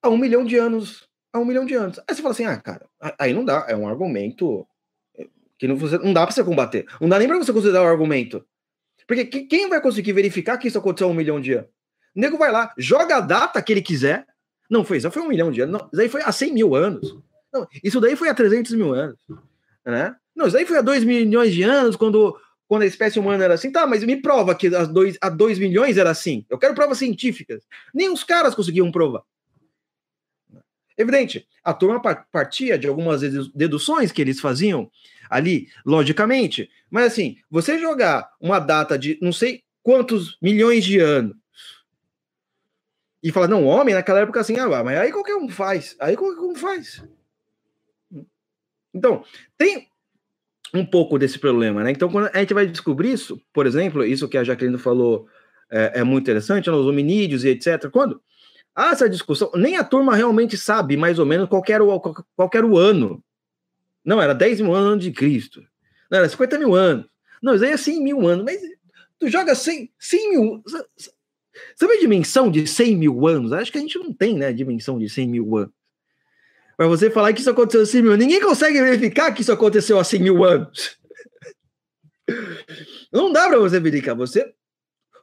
há 0.08 0.10
um 0.10 0.18
milhão 0.18 0.44
de 0.44 0.58
anos. 0.58 1.08
Há 1.32 1.40
um 1.40 1.46
milhão 1.46 1.66
de 1.66 1.74
anos. 1.74 2.00
Aí 2.00 2.16
você 2.16 2.22
fala 2.22 2.34
assim, 2.34 2.46
ah, 2.46 2.58
cara, 2.58 2.88
aí 3.20 3.34
não 3.34 3.46
dá. 3.46 3.66
É 3.68 3.76
um 3.76 3.88
argumento 3.88 4.66
que 5.58 5.68
não, 5.68 5.76
não 5.76 6.14
dá 6.14 6.26
pra 6.26 6.34
você 6.34 6.44
combater. 6.44 6.86
Não 7.00 7.10
dá 7.10 7.20
nem 7.20 7.28
pra 7.28 7.38
você 7.38 7.54
considerar 7.54 7.84
o 7.84 7.88
argumento. 7.88 8.44
Porque 9.08 9.26
quem 9.26 9.70
vai 9.70 9.82
conseguir 9.82 10.14
verificar 10.14 10.58
que 10.58 10.68
isso 10.68 10.78
aconteceu 10.78 11.08
há 11.08 11.12
um 11.12 11.14
milhão 11.14 11.40
de 11.40 11.54
anos? 11.54 11.70
O 12.16 12.20
nego 12.20 12.38
vai 12.38 12.52
lá, 12.52 12.74
joga 12.78 13.18
a 13.18 13.22
data 13.22 13.62
que 13.62 13.72
ele 13.72 13.82
quiser. 13.82 14.26
Não 14.70 14.84
foi 14.84 14.98
isso, 14.98 15.10
foi 15.12 15.22
um 15.22 15.28
milhão 15.28 15.52
de 15.52 15.62
anos. 15.62 15.80
Não, 15.80 15.90
isso 15.92 16.02
aí 16.02 16.10
foi 16.10 16.22
há 16.22 16.32
100 16.32 16.54
mil 16.54 16.76
anos. 16.76 17.18
Não, 17.54 17.66
isso 17.84 18.02
daí 18.02 18.16
foi 18.16 18.28
há 18.28 18.34
300 18.34 18.74
mil 18.74 18.94
anos. 18.94 19.18
Né? 19.86 20.16
Não, 20.36 20.48
isso 20.48 20.56
daí 20.56 20.66
foi 20.66 20.78
há 20.78 20.82
2 20.82 21.06
milhões 21.06 21.54
de 21.54 21.64
anos, 21.64 21.96
quando, 21.96 22.38
quando 22.68 22.82
a 22.82 22.86
espécie 22.86 23.18
humana 23.18 23.46
era 23.46 23.54
assim. 23.54 23.72
Tá, 23.72 23.88
mas 23.88 24.04
me 24.04 24.22
prova 24.22 24.54
que 24.54 24.68
há 24.68 24.84
2 24.84 25.18
a 25.22 25.30
dois 25.30 25.58
milhões 25.58 25.98
era 25.98 26.10
assim. 26.10 26.46
Eu 26.50 26.58
quero 26.58 26.76
provas 26.76 26.98
científicas. 26.98 27.64
Nem 27.94 28.10
os 28.10 28.24
caras 28.24 28.54
conseguiam 28.54 28.92
provar. 28.92 29.24
Evidente, 30.98 31.48
a 31.64 31.74
turma 31.74 32.02
partia 32.32 32.78
de 32.78 32.88
algumas 32.88 33.22
deduções 33.54 34.12
que 34.12 34.22
eles 34.22 34.40
faziam 34.40 34.90
ali, 35.30 35.68
logicamente, 35.86 36.70
mas 36.90 37.12
assim, 37.12 37.38
você 37.52 37.78
jogar 37.78 38.32
uma 38.40 38.60
data 38.60 38.98
de 38.98 39.20
não 39.22 39.32
sei 39.32 39.64
quantos 39.84 40.38
milhões 40.42 40.84
de 40.84 41.00
anos 41.00 41.36
e 43.22 43.32
falar, 43.32 43.48
não, 43.48 43.66
homem 43.66 43.94
naquela 43.94 44.22
época 44.22 44.40
assim, 44.40 44.58
ah, 44.58 44.84
mas 44.84 44.98
aí 44.98 45.12
qualquer 45.12 45.36
um 45.36 45.50
faz, 45.50 45.96
aí 46.00 46.16
qualquer 46.16 46.42
um 46.42 46.56
faz. 46.56 47.04
Então, 48.94 49.24
tem 49.58 49.88
um 50.74 50.86
pouco 50.86 51.20
desse 51.20 51.38
problema, 51.38 51.84
né? 51.84 51.92
Então, 51.92 52.10
quando 52.10 52.30
a 52.34 52.40
gente 52.40 52.54
vai 52.54 52.66
descobrir 52.66 53.12
isso, 53.12 53.40
por 53.54 53.68
exemplo, 53.68 54.04
isso 54.04 54.28
que 54.28 54.38
a 54.38 54.44
Jaqueline 54.44 54.78
falou 54.78 55.28
é, 55.70 56.00
é 56.00 56.04
muito 56.04 56.24
interessante, 56.24 56.70
né, 56.70 56.76
os 56.76 56.86
hominídeos 56.86 57.44
e 57.44 57.50
etc. 57.50 57.90
Quando 57.92 58.22
ah, 58.80 58.92
essa 58.92 59.10
discussão, 59.10 59.50
nem 59.56 59.76
a 59.76 59.84
turma 59.84 60.16
realmente 60.16 60.56
sabe 60.56 60.96
mais 60.96 61.18
ou 61.18 61.26
menos 61.26 61.50
qual 61.50 61.64
era 61.68 61.84
o, 61.84 62.00
qual 62.00 62.50
era 62.54 62.66
o 62.66 62.78
ano. 62.78 63.24
Não, 64.06 64.22
era 64.22 64.36
10 64.36 64.62
mil 64.62 64.76
anos 64.76 65.04
de 65.04 65.12
Cristo. 65.12 65.66
Não, 66.12 66.20
era 66.20 66.30
50 66.30 66.60
mil 66.60 66.76
anos. 66.76 67.08
Não, 67.42 67.56
isso 67.56 67.66
aí 67.66 67.72
é 67.72 67.78
100 67.78 68.04
mil 68.04 68.28
anos. 68.28 68.46
Mas 68.46 68.62
tu 69.18 69.28
joga 69.30 69.56
100, 69.56 69.92
100 69.98 70.30
mil. 70.30 70.64
Sabe 71.76 71.94
a 71.94 72.00
dimensão 72.00 72.52
de 72.52 72.68
100 72.68 72.96
mil 72.96 73.26
anos? 73.26 73.52
Acho 73.52 73.72
que 73.72 73.80
a 73.80 73.82
gente 73.82 73.98
não 73.98 74.14
tem, 74.14 74.38
né, 74.38 74.46
a 74.46 74.52
dimensão 74.52 75.00
de 75.00 75.10
100 75.10 75.28
mil 75.28 75.58
anos. 75.58 75.74
Para 76.78 76.86
você 76.86 77.10
falar 77.10 77.34
que 77.34 77.42
isso 77.42 77.50
aconteceu 77.50 77.82
há 77.82 77.86
100 77.88 78.02
mil 78.04 78.12
anos, 78.12 78.24
ninguém 78.24 78.40
consegue 78.40 78.80
verificar 78.80 79.34
que 79.34 79.42
isso 79.42 79.52
aconteceu 79.52 79.98
há 80.00 80.04
100 80.04 80.22
mil 80.22 80.46
anos. 80.46 81.00
Não 83.12 83.32
dá 83.32 83.48
para 83.48 83.58
você 83.58 83.80
verificar. 83.80 84.14
Você, 84.14 84.54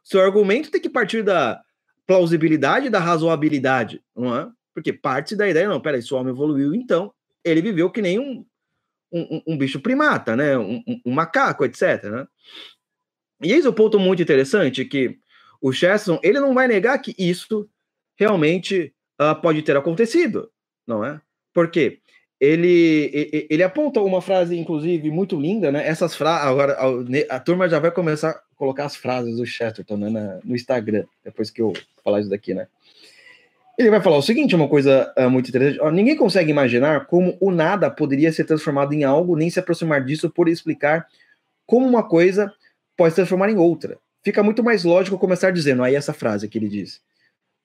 seu 0.02 0.20
argumento 0.20 0.72
tem 0.72 0.80
que 0.80 0.90
partir 0.90 1.22
da, 1.22 1.62
plausibilidade 2.06 2.90
da 2.90 2.98
razoabilidade, 2.98 4.02
não 4.14 4.36
é? 4.36 4.50
Porque 4.74 4.92
parte 4.92 5.36
da 5.36 5.48
ideia, 5.48 5.68
não, 5.68 5.80
peraí, 5.80 6.02
se 6.02 6.12
o 6.12 6.16
homem 6.16 6.32
evoluiu, 6.32 6.74
então 6.74 7.12
ele 7.44 7.62
viveu 7.62 7.90
que 7.90 8.02
nem 8.02 8.18
um, 8.18 8.44
um, 9.12 9.42
um 9.46 9.58
bicho 9.58 9.80
primata, 9.80 10.34
né? 10.34 10.58
Um, 10.58 10.82
um, 11.06 11.12
macaco, 11.12 11.64
etc. 11.64 12.04
Né? 12.04 12.26
E 13.42 13.52
eis 13.52 13.64
o 13.64 13.72
ponto 13.72 13.98
muito 13.98 14.22
interessante 14.22 14.84
que 14.84 15.18
o 15.60 15.72
Chesterton, 15.72 16.20
ele 16.22 16.40
não 16.40 16.52
vai 16.52 16.66
negar 16.66 16.98
que 16.98 17.14
isso 17.18 17.68
realmente 18.18 18.92
uh, 19.20 19.40
pode 19.40 19.62
ter 19.62 19.76
acontecido, 19.76 20.50
não 20.86 21.04
é? 21.04 21.20
Porque 21.52 22.00
ele, 22.40 23.46
ele 23.48 23.62
aponta 23.62 24.00
uma 24.00 24.20
frase, 24.20 24.56
inclusive, 24.56 25.10
muito 25.10 25.40
linda, 25.40 25.70
né? 25.72 25.86
Essas 25.86 26.14
frases, 26.14 26.46
agora 26.46 26.74
a, 26.74 27.36
a, 27.36 27.40
turma 27.40 27.68
já 27.68 27.78
vai 27.78 27.90
começar 27.90 28.38
colocar 28.56 28.84
as 28.84 28.96
frases 28.96 29.36
do 29.36 29.46
Chesterton 29.46 29.96
né, 29.96 30.10
na, 30.10 30.40
no 30.44 30.54
Instagram, 30.54 31.04
depois 31.24 31.50
que 31.50 31.62
eu 31.62 31.72
falar 32.02 32.20
isso 32.20 32.30
daqui, 32.30 32.54
né? 32.54 32.66
Ele 33.76 33.90
vai 33.90 34.00
falar 34.00 34.18
o 34.18 34.22
seguinte, 34.22 34.54
uma 34.54 34.68
coisa 34.68 35.12
uh, 35.18 35.28
muito 35.28 35.48
interessante. 35.48 35.80
Ó, 35.80 35.90
ninguém 35.90 36.16
consegue 36.16 36.50
imaginar 36.50 37.06
como 37.06 37.36
o 37.40 37.50
nada 37.50 37.90
poderia 37.90 38.32
ser 38.32 38.44
transformado 38.44 38.92
em 38.92 39.02
algo, 39.02 39.36
nem 39.36 39.50
se 39.50 39.58
aproximar 39.58 40.04
disso 40.04 40.30
por 40.30 40.48
explicar 40.48 41.08
como 41.66 41.86
uma 41.86 42.02
coisa 42.02 42.52
pode 42.96 43.10
se 43.10 43.16
transformar 43.16 43.50
em 43.50 43.56
outra. 43.56 43.98
Fica 44.22 44.42
muito 44.42 44.62
mais 44.62 44.84
lógico 44.84 45.18
começar 45.18 45.50
dizendo, 45.50 45.82
aí 45.82 45.96
essa 45.96 46.12
frase 46.12 46.48
que 46.48 46.56
ele 46.56 46.68
diz. 46.68 47.00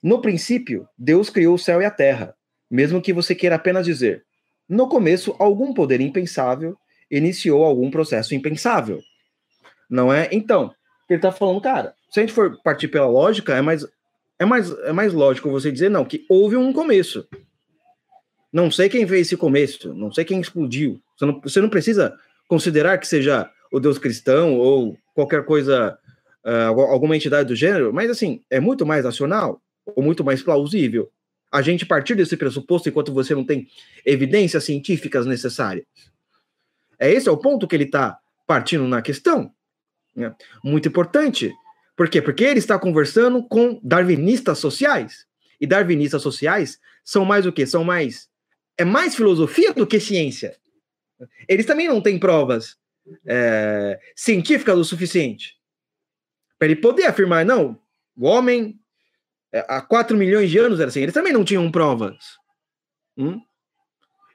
No 0.01 0.19
princípio, 0.19 0.87
Deus 0.97 1.29
criou 1.29 1.55
o 1.55 1.59
céu 1.59 1.81
e 1.81 1.85
a 1.85 1.91
terra, 1.91 2.35
mesmo 2.71 3.01
que 3.01 3.13
você 3.13 3.35
queira 3.35 3.55
apenas 3.55 3.85
dizer, 3.85 4.25
no 4.67 4.87
começo, 4.87 5.35
algum 5.39 5.73
poder 5.73 6.01
impensável 6.01 6.77
iniciou 7.09 7.63
algum 7.63 7.89
processo 7.89 8.35
impensável. 8.35 9.01
Não 9.89 10.13
é? 10.13 10.29
Então, 10.31 10.73
ele 11.13 11.17
está 11.17 11.31
falando, 11.31 11.61
cara, 11.61 11.93
se 12.09 12.19
a 12.19 12.23
gente 12.23 12.33
for 12.33 12.59
partir 12.63 12.87
pela 12.87 13.07
lógica, 13.07 13.55
é 13.55 13.61
mais, 13.61 13.85
é 14.37 14.45
mais, 14.45 14.71
é 14.71 14.91
mais 14.91 15.13
lógico 15.13 15.49
você 15.49 15.71
dizer, 15.71 15.89
não, 15.89 16.05
que 16.05 16.25
houve 16.29 16.55
um 16.55 16.71
começo. 16.71 17.27
Não 18.51 18.71
sei 18.71 18.89
quem 18.89 19.07
fez 19.07 19.27
esse 19.27 19.37
começo, 19.37 19.93
não 19.93 20.11
sei 20.11 20.25
quem 20.25 20.39
explodiu. 20.39 20.99
Você 21.17 21.25
não, 21.25 21.41
você 21.41 21.61
não 21.61 21.69
precisa 21.69 22.15
considerar 22.47 22.97
que 22.97 23.07
seja 23.07 23.49
o 23.71 23.79
Deus 23.79 23.97
cristão 23.97 24.57
ou 24.57 24.97
qualquer 25.13 25.45
coisa, 25.45 25.97
uh, 26.43 26.81
alguma 26.81 27.15
entidade 27.15 27.47
do 27.47 27.55
gênero, 27.55 27.93
mas 27.93 28.09
assim, 28.09 28.41
é 28.49 28.59
muito 28.59 28.85
mais 28.85 29.05
racional 29.05 29.61
ou 29.85 30.01
muito 30.03 30.23
mais 30.23 30.41
plausível 30.41 31.11
a 31.51 31.61
gente 31.61 31.85
partir 31.85 32.15
desse 32.15 32.37
pressuposto 32.37 32.89
enquanto 32.89 33.13
você 33.13 33.33
não 33.33 33.43
tem 33.43 33.67
evidências 34.05 34.63
científicas 34.63 35.25
necessárias. 35.25 35.85
É 36.99 37.11
esse 37.11 37.27
é 37.27 37.31
o 37.31 37.37
ponto 37.37 37.67
que 37.67 37.75
ele 37.75 37.85
está 37.85 38.17
partindo 38.45 38.87
na 38.87 39.01
questão. 39.01 39.51
Né? 40.15 40.33
Muito 40.63 40.87
importante. 40.87 41.53
Por 41.95 42.09
quê? 42.09 42.21
Porque 42.21 42.43
ele 42.43 42.59
está 42.59 42.77
conversando 42.79 43.43
com 43.43 43.79
darwinistas 43.83 44.59
sociais. 44.59 45.25
E 45.59 45.67
darwinistas 45.67 46.21
sociais 46.21 46.79
são 47.03 47.25
mais 47.25 47.45
o 47.45 47.51
quê? 47.51 47.65
São 47.65 47.83
mais. 47.83 48.29
É 48.77 48.85
mais 48.85 49.15
filosofia 49.15 49.73
do 49.73 49.85
que 49.85 49.99
ciência. 49.99 50.55
Eles 51.47 51.65
também 51.65 51.87
não 51.87 52.01
têm 52.01 52.17
provas 52.17 52.77
é, 53.25 53.99
científicas 54.15 54.77
o 54.77 54.83
suficiente 54.83 55.59
para 56.59 56.67
ele 56.67 56.75
poder 56.75 57.05
afirmar, 57.05 57.45
não, 57.45 57.79
o 58.17 58.27
homem 58.27 58.77
é, 59.51 59.65
há 59.69 59.81
4 59.81 60.15
milhões 60.17 60.51
de 60.51 60.59
anos 60.59 60.79
era 60.79 60.89
assim. 60.89 60.99
Eles 60.99 61.13
também 61.13 61.31
não 61.31 61.45
tinham 61.45 61.71
provas. 61.71 62.37
Hum? 63.17 63.41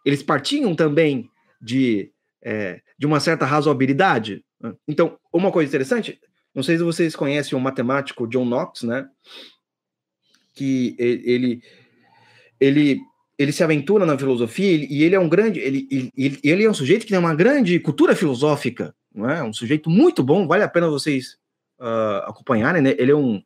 Eles 0.05 0.23
partiam 0.23 0.75
também 0.75 1.31
de, 1.61 2.11
é, 2.43 2.81
de 2.99 3.07
uma 3.07 3.21
certa 3.21 3.45
razoabilidade. 3.45 4.44
Então, 4.87 5.19
uma 5.33 5.51
coisa 5.51 5.69
interessante, 5.69 6.21
não 6.55 6.63
sei 6.63 6.77
se 6.77 6.83
vocês 6.83 7.17
conhecem 7.17 7.57
o 7.57 7.61
matemático 7.61 8.27
John 8.27 8.45
Knox, 8.45 8.83
né? 8.83 9.09
Que 10.55 10.95
ele, 10.99 11.63
ele, 12.61 13.01
ele 13.39 13.53
se 13.53 13.65
aventura 13.65 14.07
na 14.07 14.17
filosofia 14.17 14.87
e 14.89 15.03
ele 15.03 15.15
é 15.15 15.21
um 15.21 15.29
grande, 15.29 15.59
ele, 15.59 15.89
ele, 16.17 16.39
ele 16.43 16.65
é 16.65 16.71
um 16.71 16.75
sujeito 16.75 17.03
que 17.03 17.11
tem 17.11 17.19
uma 17.19 17.35
grande 17.35 17.79
cultura 17.81 18.15
filosófica, 18.15 18.95
não 19.13 19.29
é? 19.29 19.43
Um 19.43 19.53
sujeito 19.53 19.91
muito 19.91 20.23
bom, 20.23 20.47
vale 20.47 20.63
a 20.63 20.69
pena 20.69 20.89
vocês 20.89 21.37
uh, 21.81 22.29
acompanharem, 22.29 22.83
né? 22.83 22.95
Ele 22.99 23.11
é 23.11 23.17
um 23.17 23.43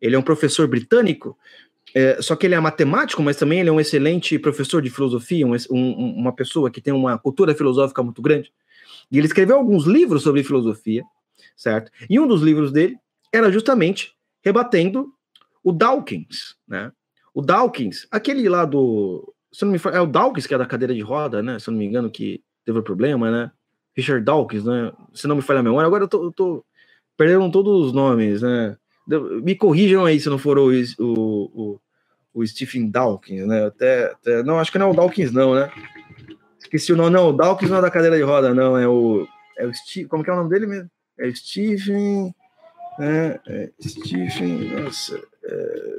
ele 0.00 0.14
é 0.14 0.18
um 0.18 0.22
professor 0.22 0.68
britânico, 0.68 1.36
é, 1.94 2.20
só 2.20 2.36
que 2.36 2.46
ele 2.46 2.54
é 2.54 2.60
matemático, 2.60 3.22
mas 3.22 3.36
também 3.36 3.60
ele 3.60 3.68
é 3.68 3.72
um 3.72 3.80
excelente 3.80 4.38
professor 4.38 4.80
de 4.82 4.90
filosofia, 4.90 5.46
um, 5.46 5.56
um, 5.70 6.14
uma 6.16 6.32
pessoa 6.32 6.70
que 6.70 6.80
tem 6.80 6.92
uma 6.92 7.18
cultura 7.18 7.54
filosófica 7.54 8.02
muito 8.02 8.20
grande. 8.20 8.52
E 9.10 9.18
ele 9.18 9.26
escreveu 9.26 9.56
alguns 9.56 9.86
livros 9.86 10.22
sobre 10.22 10.44
filosofia, 10.44 11.02
certo? 11.56 11.90
E 12.08 12.18
um 12.18 12.26
dos 12.26 12.42
livros 12.42 12.72
dele 12.72 12.96
era 13.32 13.50
justamente 13.50 14.12
rebatendo 14.44 15.12
o 15.62 15.72
Dawkins, 15.72 16.56
né? 16.66 16.92
O 17.34 17.42
Dawkins, 17.42 18.06
aquele 18.10 18.48
lá 18.48 18.64
do. 18.64 19.34
Se 19.52 19.64
não 19.64 19.72
me 19.72 19.80
é 19.92 20.00
o 20.00 20.06
Dawkins 20.06 20.46
que 20.46 20.54
é 20.54 20.58
da 20.58 20.66
cadeira 20.66 20.94
de 20.94 21.00
roda, 21.00 21.42
né? 21.42 21.58
Se 21.58 21.68
eu 21.68 21.72
não 21.72 21.78
me 21.78 21.86
engano, 21.86 22.10
que 22.10 22.42
teve 22.64 22.78
um 22.78 22.82
problema, 22.82 23.30
né? 23.30 23.50
Richard 23.96 24.24
Dawkins, 24.24 24.64
né? 24.64 24.92
Se 25.14 25.26
não 25.26 25.36
me 25.36 25.42
falha 25.42 25.60
a 25.60 25.62
memória, 25.62 25.86
agora 25.86 26.04
eu 26.04 26.08
tô, 26.08 26.24
eu 26.24 26.32
tô 26.32 26.64
perdendo 27.16 27.50
todos 27.50 27.86
os 27.86 27.92
nomes, 27.92 28.42
né? 28.42 28.76
Me 29.42 29.54
corrijam 29.54 30.04
aí 30.04 30.20
se 30.20 30.28
não 30.28 30.38
for 30.38 30.58
o, 30.58 30.70
o, 30.70 31.02
o, 31.04 31.80
o 32.34 32.46
Stephen 32.46 32.90
Dawkins, 32.90 33.46
né? 33.46 33.66
Até, 33.66 34.12
até, 34.12 34.42
não, 34.42 34.58
acho 34.58 34.70
que 34.70 34.78
não 34.78 34.88
é 34.88 34.90
o 34.90 34.94
Dawkins, 34.94 35.32
não, 35.32 35.54
né? 35.54 35.70
Esqueci 36.68 36.92
o 36.92 36.96
nome, 36.96 37.10
não. 37.10 37.30
O 37.30 37.32
Dawkins 37.32 37.70
não 37.70 37.78
é 37.78 37.80
da 37.80 37.90
cadeira 37.90 38.16
de 38.16 38.22
roda, 38.22 38.52
não. 38.52 38.76
É 38.76 38.86
o. 38.86 39.26
É 39.56 39.66
o 39.66 39.74
Steve, 39.74 40.06
como 40.06 40.22
que 40.22 40.28
é 40.28 40.32
o 40.34 40.36
nome 40.36 40.50
dele 40.50 40.66
mesmo? 40.66 40.90
É 41.18 41.26
o 41.26 41.34
Stephen. 41.34 42.34
Né? 42.98 43.40
É 43.46 43.70
Stephen. 43.80 44.82
Nossa. 44.82 45.18
É, 45.44 45.98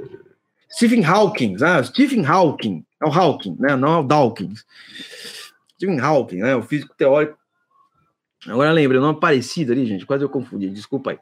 Stephen 0.72 1.04
Hawking, 1.04 1.58
ah, 1.62 1.84
Stephen 1.84 2.24
Hawking. 2.24 2.86
É 3.02 3.06
o 3.06 3.12
Hawking, 3.12 3.58
né? 3.60 3.76
Não 3.76 3.94
é 3.94 3.98
o 3.98 4.04
Dawkins. 4.04 4.64
Stephen 5.76 6.00
Hawking, 6.00 6.38
né? 6.38 6.56
O 6.56 6.62
físico 6.62 6.96
teórico. 6.96 7.36
Agora 8.48 8.72
lembra, 8.72 9.00
o 9.00 9.02
nome 9.02 9.20
parecido 9.20 9.72
ali, 9.72 9.88
gente. 9.88 10.06
Quase 10.06 10.24
eu 10.24 10.30
confundi, 10.30 10.70
desculpa 10.70 11.12
aí. 11.12 11.20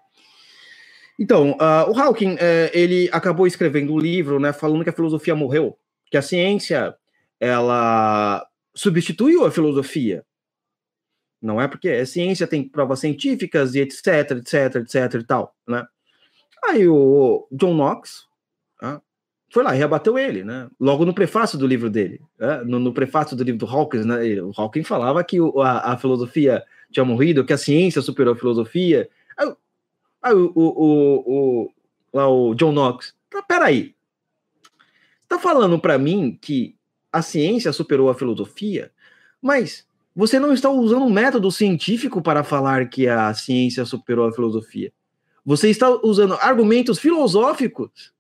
Então, 1.18 1.52
uh, 1.52 1.90
o 1.90 1.98
Hawking, 1.98 2.34
uh, 2.34 2.70
ele 2.74 3.10
acabou 3.14 3.48
escrevendo 3.48 3.94
um 3.94 3.98
livro, 3.98 4.40
né, 4.40 4.52
falando 4.52 4.84
que 4.84 4.90
a 4.90 4.94
filosofia 4.94 5.34
morreu, 5.34 5.76
que 6.12 6.18
a 6.18 6.22
ciência, 6.22 6.94
ela 7.40 8.46
substituiu 8.78 9.44
a 9.44 9.52
filosofia. 9.52 10.24
Não 11.42 11.60
é 11.60 11.68
porque 11.68 11.90
a 11.90 12.06
ciência 12.06 12.48
tem 12.48 12.68
provas 12.68 13.00
científicas 13.00 13.76
e 13.76 13.80
etc, 13.80 14.32
etc, 14.32 14.76
etc 14.76 15.14
e 15.22 15.24
tal, 15.24 15.56
né? 15.68 15.86
Aí 16.64 16.88
o 16.88 17.48
John 17.52 17.74
Knox 17.74 18.26
uh, 18.82 19.02
foi 19.52 19.64
lá 19.64 19.76
e 19.76 19.80
rebateu 19.80 20.18
ele, 20.18 20.44
né? 20.44 20.70
Logo 20.80 21.06
no 21.06 21.14
prefácio 21.14 21.58
do 21.58 21.68
livro 21.68 21.90
dele, 21.90 22.22
né? 22.40 22.64
no, 22.64 22.80
no, 22.80 22.94
prefácio 22.94 23.36
do 23.36 23.44
livro 23.44 23.60
do 23.60 23.68
Hawking, 23.68 24.04
né? 24.04 24.42
O 24.42 24.52
Hawking 24.56 24.84
falava 24.84 25.24
que 25.24 25.40
o, 25.40 25.62
a, 25.62 25.94
a 25.94 25.98
filosofia 25.98 26.64
tinha 26.92 27.06
morrido, 27.06 27.46
que 27.46 27.54
a 27.54 27.58
ciência 27.58 28.02
superou 28.02 28.34
a 28.34 28.38
filosofia, 28.38 29.10
Aí 30.22 30.34
o, 30.34 30.52
o, 30.56 31.24
o, 31.26 31.74
lá 32.14 32.28
o 32.28 32.56
John 32.56 32.74
Knox, 32.74 33.16
tá, 33.30 33.42
peraí, 33.42 33.96
tá 35.28 35.40
falando 35.40 35.80
para 35.80 35.98
mim 35.98 36.38
que 36.42 36.77
a 37.12 37.22
ciência 37.22 37.72
superou 37.72 38.10
a 38.10 38.16
filosofia, 38.16 38.92
mas 39.42 39.88
você 40.16 40.40
não 40.40 40.52
está 40.52 40.70
usando 40.70 41.06
um 41.06 41.12
método 41.12 41.52
científico 41.52 42.22
para 42.22 42.44
falar 42.44 42.90
que 42.90 43.08
a 43.08 43.34
ciência 43.34 43.86
superou 43.86 44.28
a 44.28 44.34
filosofia. 44.34 44.92
Você 45.46 45.70
está 45.70 45.90
usando 46.04 46.34
argumentos 46.42 47.00
filosóficos 47.00 48.12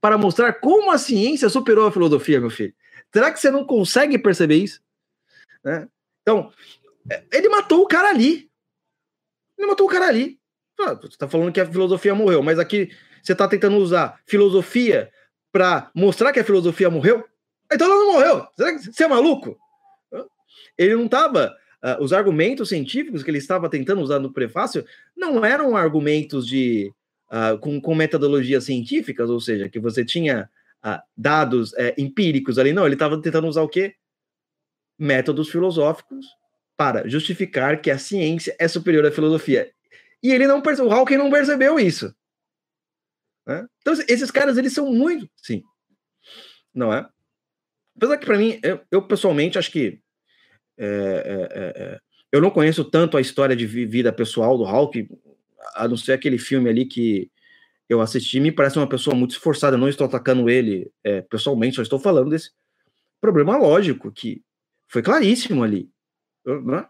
para 0.00 0.18
mostrar 0.18 0.52
como 0.54 0.90
a 0.90 0.98
ciência 0.98 1.48
superou 1.48 1.86
a 1.86 1.92
filosofia, 1.92 2.40
meu 2.40 2.50
filho. 2.50 2.74
Será 3.12 3.32
que 3.32 3.40
você 3.40 3.50
não 3.50 3.64
consegue 3.64 4.18
perceber 4.18 4.56
isso? 4.56 4.80
Né? 5.64 5.88
Então, 6.22 6.52
ele 7.32 7.48
matou 7.48 7.82
o 7.82 7.88
cara 7.88 8.10
ali. 8.10 8.50
Ele 9.58 9.66
matou 9.66 9.86
o 9.86 9.90
cara 9.90 10.06
ali. 10.06 10.38
Ah, 10.78 10.94
você 10.94 11.06
está 11.06 11.26
falando 11.26 11.52
que 11.52 11.60
a 11.60 11.66
filosofia 11.66 12.14
morreu, 12.14 12.42
mas 12.42 12.58
aqui 12.58 12.90
você 13.22 13.32
está 13.32 13.48
tentando 13.48 13.76
usar 13.78 14.20
filosofia 14.26 15.10
para 15.50 15.90
mostrar 15.94 16.32
que 16.32 16.38
a 16.38 16.44
filosofia 16.44 16.90
morreu? 16.90 17.26
Então 17.72 17.86
ela 17.86 17.96
não 17.96 18.12
morreu. 18.12 18.46
Você 18.56 19.04
é 19.04 19.08
maluco? 19.08 19.58
Ele 20.76 20.94
não 20.94 21.06
estava. 21.06 21.56
Uh, 21.82 21.88
ah, 21.88 21.98
os 22.00 22.12
argumentos 22.12 22.70
científicos 22.70 23.22
que 23.22 23.30
ele 23.30 23.38
estava 23.38 23.68
tentando 23.68 24.00
usar 24.00 24.18
no 24.18 24.32
prefácio 24.32 24.84
não 25.16 25.44
eram 25.44 25.76
argumentos 25.76 26.46
de 26.46 26.92
uh, 27.30 27.58
com, 27.58 27.80
com, 27.80 27.94
metodologias 27.94 28.64
científicas, 28.64 29.28
ou 29.28 29.40
seja, 29.40 29.68
que 29.68 29.78
você 29.78 30.04
tinha 30.04 30.48
uh, 30.84 31.00
dados 31.16 31.74
eh, 31.74 31.94
empíricos 31.98 32.58
ali. 32.58 32.72
Não, 32.72 32.86
ele 32.86 32.94
estava 32.94 33.20
tentando 33.20 33.46
usar 33.46 33.62
o 33.62 33.68
quê? 33.68 33.94
Métodos 34.98 35.50
filosóficos 35.50 36.26
para 36.76 37.08
justificar 37.08 37.80
que 37.80 37.90
a 37.90 37.98
ciência 37.98 38.56
é 38.58 38.66
superior 38.68 39.04
à 39.06 39.10
filosofia. 39.10 39.70
E 40.22 40.32
ele 40.32 40.46
não 40.46 40.60
percebeu, 40.60 40.90
o 40.90 40.94
Hawking 40.94 41.16
não 41.16 41.30
percebeu 41.30 41.78
isso. 41.78 42.14
Né? 43.46 43.66
Então, 43.80 43.94
esses 44.08 44.30
caras, 44.30 44.58
eles 44.58 44.72
são 44.72 44.92
muito. 44.92 45.28
Sim. 45.36 45.62
Não 46.74 46.92
é? 46.92 47.08
Apesar 47.96 48.18
que, 48.18 48.26
para 48.26 48.38
mim, 48.38 48.58
eu, 48.62 48.80
eu, 48.90 49.02
pessoalmente 49.02 49.58
acho 49.58 49.70
que. 49.70 50.00
É, 50.78 50.86
é, 50.86 51.58
é, 51.58 51.82
é, 51.82 52.00
eu 52.30 52.40
não 52.40 52.50
conheço 52.50 52.84
tanto 52.84 53.16
a 53.16 53.20
história 53.20 53.56
de 53.56 53.66
vida 53.66 54.12
pessoal 54.12 54.58
do 54.58 54.64
Hawking, 54.64 55.08
a 55.74 55.88
não 55.88 55.96
ser 55.96 56.12
aquele 56.12 56.38
filme 56.38 56.68
ali 56.68 56.84
que 56.84 57.30
eu 57.88 58.00
assisti. 58.00 58.40
Me 58.40 58.52
parece 58.52 58.78
uma 58.78 58.88
pessoa 58.88 59.16
muito 59.16 59.30
esforçada. 59.30 59.78
Não 59.78 59.88
estou 59.88 60.06
atacando 60.06 60.50
ele 60.50 60.90
é, 61.02 61.22
pessoalmente, 61.22 61.76
só 61.76 61.82
estou 61.82 61.98
falando 61.98 62.30
desse 62.30 62.50
problema 63.20 63.56
lógico 63.56 64.12
que 64.12 64.42
foi 64.88 65.02
claríssimo 65.02 65.62
ali. 65.62 65.88
Né? 66.44 66.86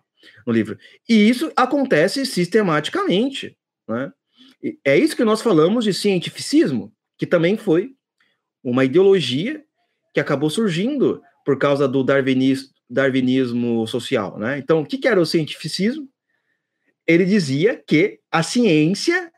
no 0.46 0.52
livro. 0.52 0.78
E 1.08 1.28
isso 1.28 1.52
acontece 1.56 2.24
sistematicamente, 2.24 3.56
né? 3.88 4.12
é 4.84 4.96
isso 4.96 5.16
que 5.16 5.24
nós 5.24 5.42
falamos 5.42 5.84
de 5.84 5.94
cientificismo, 5.94 6.92
que 7.18 7.26
também 7.26 7.56
foi 7.56 7.94
uma 8.62 8.84
ideologia 8.84 9.64
que 10.16 10.20
acabou 10.20 10.48
surgindo 10.48 11.22
por 11.44 11.58
causa 11.58 11.86
do 11.86 12.02
darwinismo, 12.02 12.70
darwinismo 12.88 13.86
social, 13.86 14.38
né? 14.38 14.56
Então, 14.56 14.80
o 14.80 14.86
que, 14.86 14.96
que 14.96 15.06
era 15.06 15.20
o 15.20 15.26
cientificismo? 15.26 16.08
Ele 17.06 17.26
dizia 17.26 17.76
que 17.86 18.18
a 18.30 18.42
ciência 18.42 19.30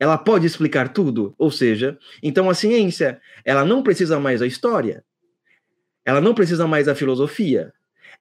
ela 0.00 0.16
pode 0.16 0.46
explicar 0.46 0.88
tudo, 0.88 1.34
ou 1.36 1.50
seja, 1.50 1.98
então 2.22 2.48
a 2.48 2.54
ciência 2.54 3.20
ela 3.44 3.62
não 3.62 3.82
precisa 3.82 4.18
mais 4.18 4.40
da 4.40 4.46
história, 4.46 5.04
ela 6.02 6.18
não 6.18 6.34
precisa 6.34 6.66
mais 6.66 6.86
da 6.86 6.94
filosofia, 6.94 7.70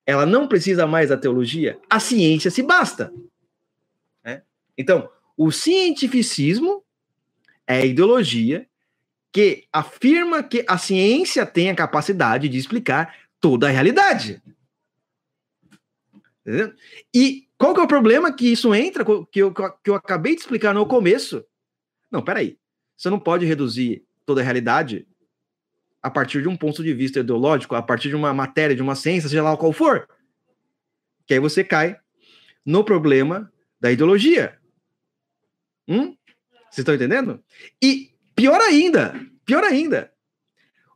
ela 0.05 0.25
não 0.25 0.49
precisa 0.49 0.85
mais 0.85 1.07
da 1.07 1.17
teologia, 1.17 1.79
a 1.89 1.97
ciência 1.97 2.51
se 2.51 2.61
basta. 2.61 3.09
Né? 4.21 4.41
Então, 4.77 5.09
o 5.37 5.49
cientificismo 5.49 6.83
é 7.65 7.77
a 7.77 7.85
ideologia 7.85 8.67
que 9.33 9.65
afirma 9.73 10.43
que 10.43 10.63
a 10.67 10.77
ciência 10.77 11.43
tem 11.43 11.71
a 11.71 11.75
capacidade 11.75 12.47
de 12.47 12.57
explicar 12.57 13.15
toda 13.41 13.67
a 13.67 13.71
realidade. 13.71 14.41
Entendeu? 16.45 16.73
E 17.11 17.47
qual 17.57 17.73
que 17.73 17.79
é 17.79 17.83
o 17.83 17.87
problema 17.87 18.31
que 18.31 18.51
isso 18.51 18.75
entra, 18.75 19.03
que 19.03 19.41
eu, 19.41 19.51
que 19.51 19.89
eu 19.89 19.95
acabei 19.95 20.35
de 20.35 20.41
explicar 20.41 20.71
no 20.73 20.85
começo? 20.85 21.43
Não, 22.11 22.21
peraí. 22.21 22.59
Você 22.95 23.09
não 23.09 23.19
pode 23.19 23.43
reduzir 23.45 24.05
toda 24.23 24.39
a 24.39 24.43
realidade 24.43 25.07
a 26.01 26.11
partir 26.11 26.43
de 26.43 26.47
um 26.47 26.55
ponto 26.55 26.83
de 26.83 26.93
vista 26.93 27.21
ideológico, 27.21 27.73
a 27.73 27.81
partir 27.81 28.09
de 28.09 28.15
uma 28.15 28.33
matéria, 28.33 28.75
de 28.75 28.81
uma 28.83 28.93
ciência, 28.93 29.29
seja 29.29 29.41
lá 29.41 29.57
qual 29.57 29.73
for. 29.73 30.07
Que 31.25 31.33
aí 31.33 31.39
você 31.39 31.63
cai 31.63 31.99
no 32.63 32.83
problema 32.83 33.51
da 33.79 33.91
ideologia. 33.91 34.59
Hum? 35.87 36.15
Vocês 36.69 36.79
estão 36.79 36.93
entendendo? 36.93 37.43
E 37.81 38.12
pior 38.35 38.59
ainda, 38.61 39.19
pior 39.45 39.63
ainda, 39.63 40.11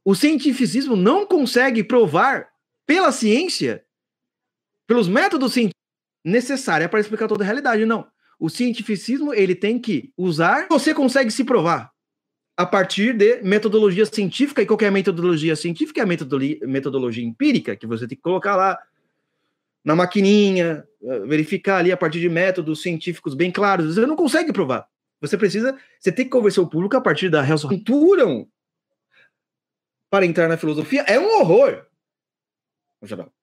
o 0.04 0.16
cientificismo 0.16 0.96
não 0.96 1.26
consegue 1.26 1.84
provar 1.84 2.48
pela 2.86 3.12
ciência, 3.12 3.84
pelos 4.86 5.08
métodos 5.08 5.54
científicos 5.54 5.78
necessários 6.24 6.90
para 6.90 7.00
explicar 7.00 7.28
toda 7.28 7.44
a 7.44 7.46
realidade, 7.46 7.86
não. 7.86 8.08
O 8.40 8.50
cientificismo 8.50 9.34
ele 9.34 9.56
tem 9.56 9.80
que 9.80 10.12
usar, 10.18 10.68
você 10.70 10.94
consegue 10.94 11.32
se 11.32 11.44
provar 11.44 11.92
a 12.58 12.66
partir 12.66 13.14
de 13.14 13.42
metodologia 13.44 14.06
científica, 14.06 14.62
e 14.62 14.66
qualquer 14.66 14.92
metodologia 14.92 15.56
científica 15.56 16.02
é 16.02 16.04
a 16.04 16.08
metodologia, 16.08 16.58
metodologia 16.64 17.24
empírica, 17.24 17.76
que 17.76 17.86
você 17.86 18.08
tem 18.08 18.18
que 18.18 18.24
colocar 18.24 18.56
lá 18.56 18.80
na 19.86 19.96
maquininha, 19.96 20.84
eh, 21.04 21.20
verificar 21.20 21.78
ali 21.78 21.92
a 21.92 21.98
partir 21.98 22.20
de 22.20 22.28
métodos 22.28 22.82
científicos 22.82 23.36
bem 23.36 23.52
claros. 23.52 23.94
Você 23.94 24.06
não 24.08 24.16
consegue 24.16 24.52
provar. 24.52 24.88
Você 25.20 25.38
precisa, 25.38 25.78
você 26.00 26.12
tem 26.12 26.26
que 26.26 26.32
convencer 26.32 26.64
o 26.64 26.70
público 26.70 26.96
a 26.96 27.02
partir 27.02 27.30
da 27.30 27.44
cultura 27.62 28.24
para 30.10 30.26
entrar 30.26 30.48
na 30.48 30.58
filosofia. 30.58 31.02
É 31.02 31.20
um 31.20 31.40
horror. 31.40 31.86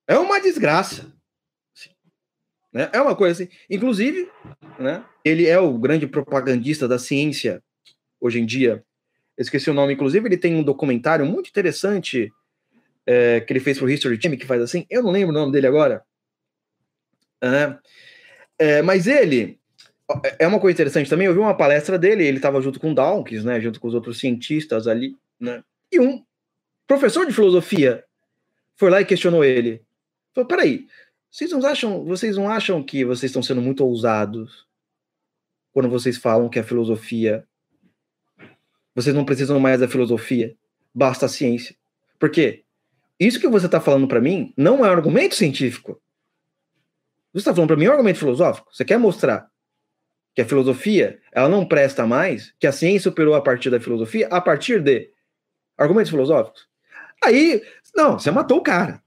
É 0.06 0.18
uma 0.18 0.40
desgraça. 0.40 1.12
Né? 2.72 2.90
É 2.92 3.00
uma 3.00 3.14
coisa 3.14 3.42
assim. 3.42 3.52
Inclusive, 3.70 4.30
né, 4.78 5.04
ele 5.24 5.46
é 5.46 5.58
o 5.58 5.78
grande 5.78 6.06
propagandista 6.06 6.88
da 6.88 6.98
ciência 6.98 7.62
hoje 8.20 8.40
em 8.40 8.46
dia 8.46 8.84
esqueci 9.36 9.70
o 9.70 9.74
nome, 9.74 9.94
inclusive 9.94 10.26
ele 10.26 10.36
tem 10.36 10.54
um 10.54 10.62
documentário 10.62 11.26
muito 11.26 11.48
interessante 11.48 12.32
é, 13.06 13.40
que 13.40 13.52
ele 13.52 13.60
fez 13.60 13.78
pro 13.78 13.90
History 13.90 14.20
Channel, 14.20 14.38
que 14.38 14.46
faz 14.46 14.62
assim, 14.62 14.86
eu 14.88 15.02
não 15.02 15.10
lembro 15.10 15.30
o 15.30 15.38
nome 15.38 15.52
dele 15.52 15.66
agora. 15.66 16.04
É, 17.42 17.78
é, 18.58 18.82
mas 18.82 19.06
ele 19.06 19.60
é 20.38 20.46
uma 20.46 20.60
coisa 20.60 20.74
interessante 20.74 21.08
também, 21.08 21.26
eu 21.26 21.32
vi 21.32 21.38
uma 21.38 21.56
palestra 21.56 21.98
dele, 21.98 22.26
ele 22.26 22.36
estava 22.36 22.60
junto 22.60 22.78
com 22.78 22.92
Dawkins, 22.92 23.44
né, 23.44 23.60
junto 23.60 23.80
com 23.80 23.88
os 23.88 23.94
outros 23.94 24.18
cientistas 24.18 24.86
ali, 24.86 25.16
né, 25.40 25.62
e 25.90 25.98
um 25.98 26.24
professor 26.86 27.26
de 27.26 27.32
filosofia 27.32 28.04
foi 28.76 28.90
lá 28.90 29.00
e 29.00 29.04
questionou 29.04 29.44
ele. 29.44 29.82
Falou, 30.34 30.48
peraí, 30.48 30.86
vocês 31.30 31.50
não 31.50 31.64
acham, 31.64 32.04
vocês 32.04 32.36
não 32.36 32.50
acham 32.50 32.82
que 32.82 33.04
vocês 33.04 33.30
estão 33.30 33.42
sendo 33.42 33.62
muito 33.62 33.84
ousados 33.84 34.66
quando 35.72 35.88
vocês 35.88 36.16
falam 36.16 36.48
que 36.48 36.58
a 36.58 36.64
filosofia 36.64 37.46
vocês 38.94 39.14
não 39.14 39.24
precisam 39.24 39.58
mais 39.58 39.80
da 39.80 39.88
filosofia, 39.88 40.56
basta 40.94 41.26
a 41.26 41.28
ciência. 41.28 41.74
Por 42.18 42.30
quê? 42.30 42.62
Isso 43.18 43.40
que 43.40 43.48
você 43.48 43.66
está 43.66 43.80
falando 43.80 44.06
para 44.06 44.20
mim 44.20 44.52
não 44.56 44.84
é 44.84 44.88
um 44.88 44.92
argumento 44.92 45.34
científico. 45.34 46.00
Você 47.32 47.40
está 47.40 47.52
falando 47.52 47.68
para 47.68 47.76
mim 47.76 47.86
é 47.86 47.88
um 47.88 47.92
argumento 47.92 48.18
filosófico. 48.20 48.68
Você 48.72 48.84
quer 48.84 48.98
mostrar 48.98 49.50
que 50.34 50.42
a 50.42 50.46
filosofia 50.46 51.20
ela 51.32 51.48
não 51.48 51.66
presta 51.66 52.06
mais, 52.06 52.52
que 52.58 52.66
a 52.66 52.72
ciência 52.72 53.10
operou 53.10 53.34
a 53.34 53.40
partir 53.40 53.70
da 53.70 53.80
filosofia, 53.80 54.26
a 54.28 54.40
partir 54.40 54.82
de 54.82 55.10
argumentos 55.78 56.10
filosóficos. 56.10 56.68
Aí, 57.22 57.62
não, 57.94 58.18
você 58.18 58.30
matou 58.30 58.58
o 58.58 58.62
cara. 58.62 59.02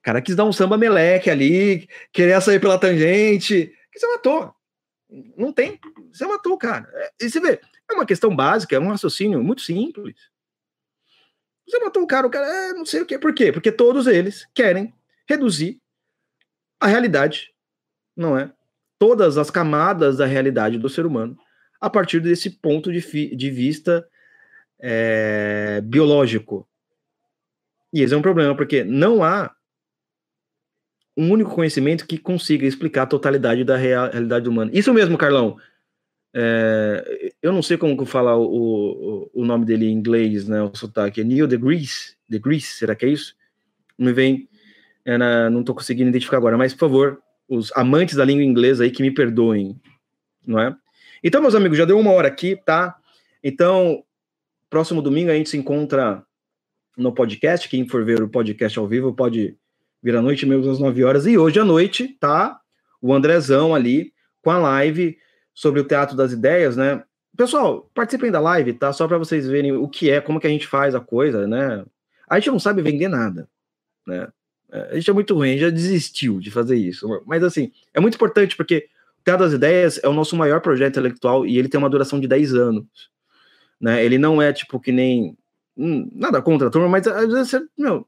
O 0.00 0.02
cara 0.02 0.22
quis 0.22 0.34
dar 0.34 0.44
um 0.44 0.52
samba 0.52 0.78
meleque 0.78 1.28
ali, 1.28 1.88
querer 2.12 2.40
sair 2.40 2.60
pela 2.60 2.78
tangente, 2.78 3.72
que 3.92 3.98
você 3.98 4.06
matou. 4.06 4.54
Não 5.36 5.52
tem. 5.52 5.78
Você 6.12 6.26
matou 6.26 6.54
o 6.54 6.58
cara. 6.58 6.88
E 7.20 7.28
você 7.28 7.40
vê, 7.40 7.60
é 7.90 7.94
uma 7.94 8.06
questão 8.06 8.34
básica, 8.34 8.76
é 8.76 8.78
um 8.78 8.88
raciocínio 8.88 9.42
muito 9.42 9.62
simples. 9.62 10.16
Você 11.66 11.78
matou 11.80 12.02
o 12.02 12.06
cara, 12.06 12.26
o 12.26 12.30
cara, 12.30 12.46
é, 12.46 12.72
não 12.72 12.86
sei 12.86 13.02
o 13.02 13.06
quê. 13.06 13.18
Por 13.18 13.34
quê? 13.34 13.52
Porque 13.52 13.70
todos 13.70 14.06
eles 14.06 14.48
querem 14.54 14.94
reduzir 15.28 15.80
a 16.80 16.86
realidade, 16.86 17.52
não 18.16 18.38
é? 18.38 18.50
Todas 18.98 19.38
as 19.38 19.50
camadas 19.50 20.16
da 20.16 20.26
realidade 20.26 20.78
do 20.78 20.88
ser 20.88 21.06
humano 21.06 21.36
a 21.80 21.88
partir 21.88 22.20
desse 22.20 22.50
ponto 22.50 22.92
de, 22.92 23.36
de 23.36 23.50
vista 23.50 24.06
é, 24.80 25.80
biológico. 25.84 26.68
E 27.92 28.02
esse 28.02 28.12
é 28.12 28.16
um 28.16 28.22
problema, 28.22 28.54
porque 28.54 28.84
não 28.84 29.22
há 29.22 29.54
um 31.16 31.32
único 31.32 31.54
conhecimento 31.54 32.06
que 32.06 32.18
consiga 32.18 32.66
explicar 32.66 33.02
a 33.02 33.06
totalidade 33.06 33.64
da 33.64 33.76
realidade 33.76 34.48
humana. 34.48 34.70
Isso 34.74 34.92
mesmo, 34.92 35.18
Carlão. 35.18 35.56
É, 36.34 37.32
eu 37.42 37.52
não 37.52 37.62
sei 37.62 37.76
como 37.76 38.04
falar 38.04 38.36
o, 38.36 38.44
o, 38.44 39.30
o, 39.34 39.44
nome 39.44 39.64
dele 39.64 39.86
em 39.86 39.92
inglês, 39.92 40.46
né? 40.46 40.62
O 40.62 40.74
sotaque. 40.74 41.20
É 41.20 41.24
Neil 41.24 41.46
deGrasse? 41.46 42.16
deGrasse, 42.28 42.78
será 42.78 42.94
que 42.94 43.06
é 43.06 43.08
isso? 43.08 43.34
Não 43.98 44.06
me 44.06 44.12
vem. 44.12 44.48
É 45.04 45.18
não 45.48 45.60
estou 45.60 45.74
conseguindo 45.74 46.10
identificar 46.10 46.36
agora, 46.36 46.58
mas 46.58 46.74
por 46.74 46.80
favor, 46.80 47.22
os 47.48 47.72
amantes 47.74 48.16
da 48.16 48.24
língua 48.24 48.44
inglesa 48.44 48.84
aí 48.84 48.90
que 48.90 49.02
me 49.02 49.10
perdoem, 49.10 49.80
não 50.46 50.60
é? 50.60 50.76
Então, 51.22 51.40
meus 51.40 51.54
amigos, 51.54 51.78
já 51.78 51.84
deu 51.84 51.98
uma 51.98 52.12
hora 52.12 52.28
aqui, 52.28 52.56
tá? 52.56 52.96
Então, 53.42 54.04
próximo 54.68 55.00
domingo 55.02 55.30
a 55.30 55.34
gente 55.34 55.48
se 55.48 55.56
encontra 55.56 56.22
no 56.96 57.12
podcast. 57.12 57.68
Quem 57.68 57.88
for 57.88 58.04
ver 58.04 58.22
o 58.22 58.28
podcast 58.28 58.78
ao 58.78 58.86
vivo 58.86 59.14
pode 59.14 59.56
vir 60.02 60.16
à 60.16 60.22
noite, 60.22 60.46
mesmo 60.46 60.70
às 60.70 60.78
9 60.78 61.04
horas. 61.04 61.26
E 61.26 61.38
hoje 61.38 61.58
à 61.58 61.64
noite, 61.64 62.16
tá? 62.20 62.60
O 63.00 63.14
Andrezão 63.14 63.74
ali 63.74 64.12
com 64.42 64.50
a 64.50 64.58
live 64.58 65.16
sobre 65.54 65.80
o 65.80 65.84
Teatro 65.84 66.16
das 66.16 66.32
Ideias, 66.32 66.76
né? 66.76 67.02
Pessoal, 67.36 67.90
participem 67.94 68.30
da 68.30 68.40
live, 68.40 68.72
tá? 68.72 68.92
Só 68.92 69.06
para 69.06 69.18
vocês 69.18 69.46
verem 69.46 69.72
o 69.72 69.88
que 69.88 70.10
é, 70.10 70.20
como 70.20 70.40
que 70.40 70.46
a 70.46 70.50
gente 70.50 70.66
faz 70.66 70.94
a 70.94 71.00
coisa, 71.00 71.46
né? 71.46 71.84
A 72.28 72.38
gente 72.38 72.50
não 72.50 72.58
sabe 72.58 72.82
vender 72.82 73.08
nada, 73.08 73.48
né? 74.06 74.28
É, 74.70 74.88
a 74.92 74.94
gente 74.94 75.10
é 75.10 75.12
muito 75.12 75.34
ruim, 75.34 75.58
já 75.58 75.70
desistiu 75.70 76.40
de 76.40 76.50
fazer 76.50 76.76
isso. 76.76 77.06
Mas, 77.26 77.42
assim, 77.42 77.72
é 77.92 78.00
muito 78.00 78.14
importante 78.14 78.56
porque 78.56 78.88
o 79.20 79.24
Teatro 79.24 79.44
das 79.44 79.54
Ideias 79.54 80.00
é 80.02 80.08
o 80.08 80.12
nosso 80.12 80.36
maior 80.36 80.60
projeto 80.60 80.92
intelectual 80.92 81.46
e 81.46 81.58
ele 81.58 81.68
tem 81.68 81.78
uma 81.78 81.90
duração 81.90 82.20
de 82.20 82.28
10 82.28 82.54
anos, 82.54 82.84
né? 83.80 84.04
Ele 84.04 84.18
não 84.18 84.40
é, 84.40 84.52
tipo, 84.52 84.78
que 84.80 84.92
nem... 84.92 85.36
Hum, 85.76 86.10
nada 86.12 86.42
contra 86.42 86.68
a 86.68 86.70
turma, 86.70 86.88
mas 86.88 87.06
às 87.06 87.32
vezes, 87.32 87.62
meu, 87.78 88.06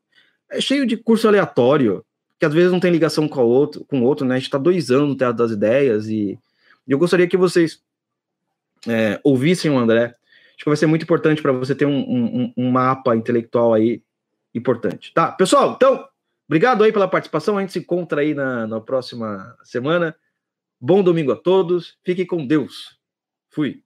é 0.50 0.60
cheio 0.60 0.84
de 0.84 0.96
curso 0.96 1.28
aleatório, 1.28 2.04
que 2.38 2.44
às 2.44 2.52
vezes 2.52 2.72
não 2.72 2.80
tem 2.80 2.90
ligação 2.90 3.28
com 3.28 3.42
o 3.42 3.48
outro, 3.48 3.84
com 3.84 4.02
outro 4.02 4.26
né? 4.26 4.34
A 4.34 4.38
gente 4.38 4.50
tá 4.50 4.58
dois 4.58 4.90
anos 4.90 5.10
no 5.10 5.16
Teatro 5.16 5.36
das 5.36 5.52
Ideias 5.52 6.08
e 6.08 6.38
e 6.90 6.92
eu 6.92 6.98
gostaria 6.98 7.28
que 7.28 7.36
vocês 7.36 7.80
é, 8.88 9.20
ouvissem 9.22 9.70
o 9.70 9.78
André. 9.78 10.06
Acho 10.54 10.64
que 10.64 10.68
vai 10.68 10.76
ser 10.76 10.86
muito 10.86 11.04
importante 11.04 11.40
para 11.40 11.52
você 11.52 11.72
ter 11.72 11.86
um, 11.86 12.00
um, 12.00 12.52
um, 12.56 12.68
mapa 12.68 13.14
intelectual 13.14 13.72
aí 13.72 14.02
importante. 14.52 15.14
Tá, 15.14 15.30
pessoal? 15.30 15.74
Então, 15.76 16.04
obrigado 16.50 16.82
aí 16.82 16.92
pela 16.92 17.06
participação. 17.06 17.56
A 17.56 17.60
gente 17.60 17.72
se 17.72 17.78
encontra 17.78 18.22
aí 18.22 18.34
na, 18.34 18.66
na 18.66 18.80
próxima 18.80 19.56
semana. 19.62 20.16
Bom 20.80 21.00
domingo 21.00 21.30
a 21.30 21.36
todos. 21.36 21.96
Fiquem 22.04 22.26
com 22.26 22.44
Deus. 22.44 22.98
Fui. 23.50 23.84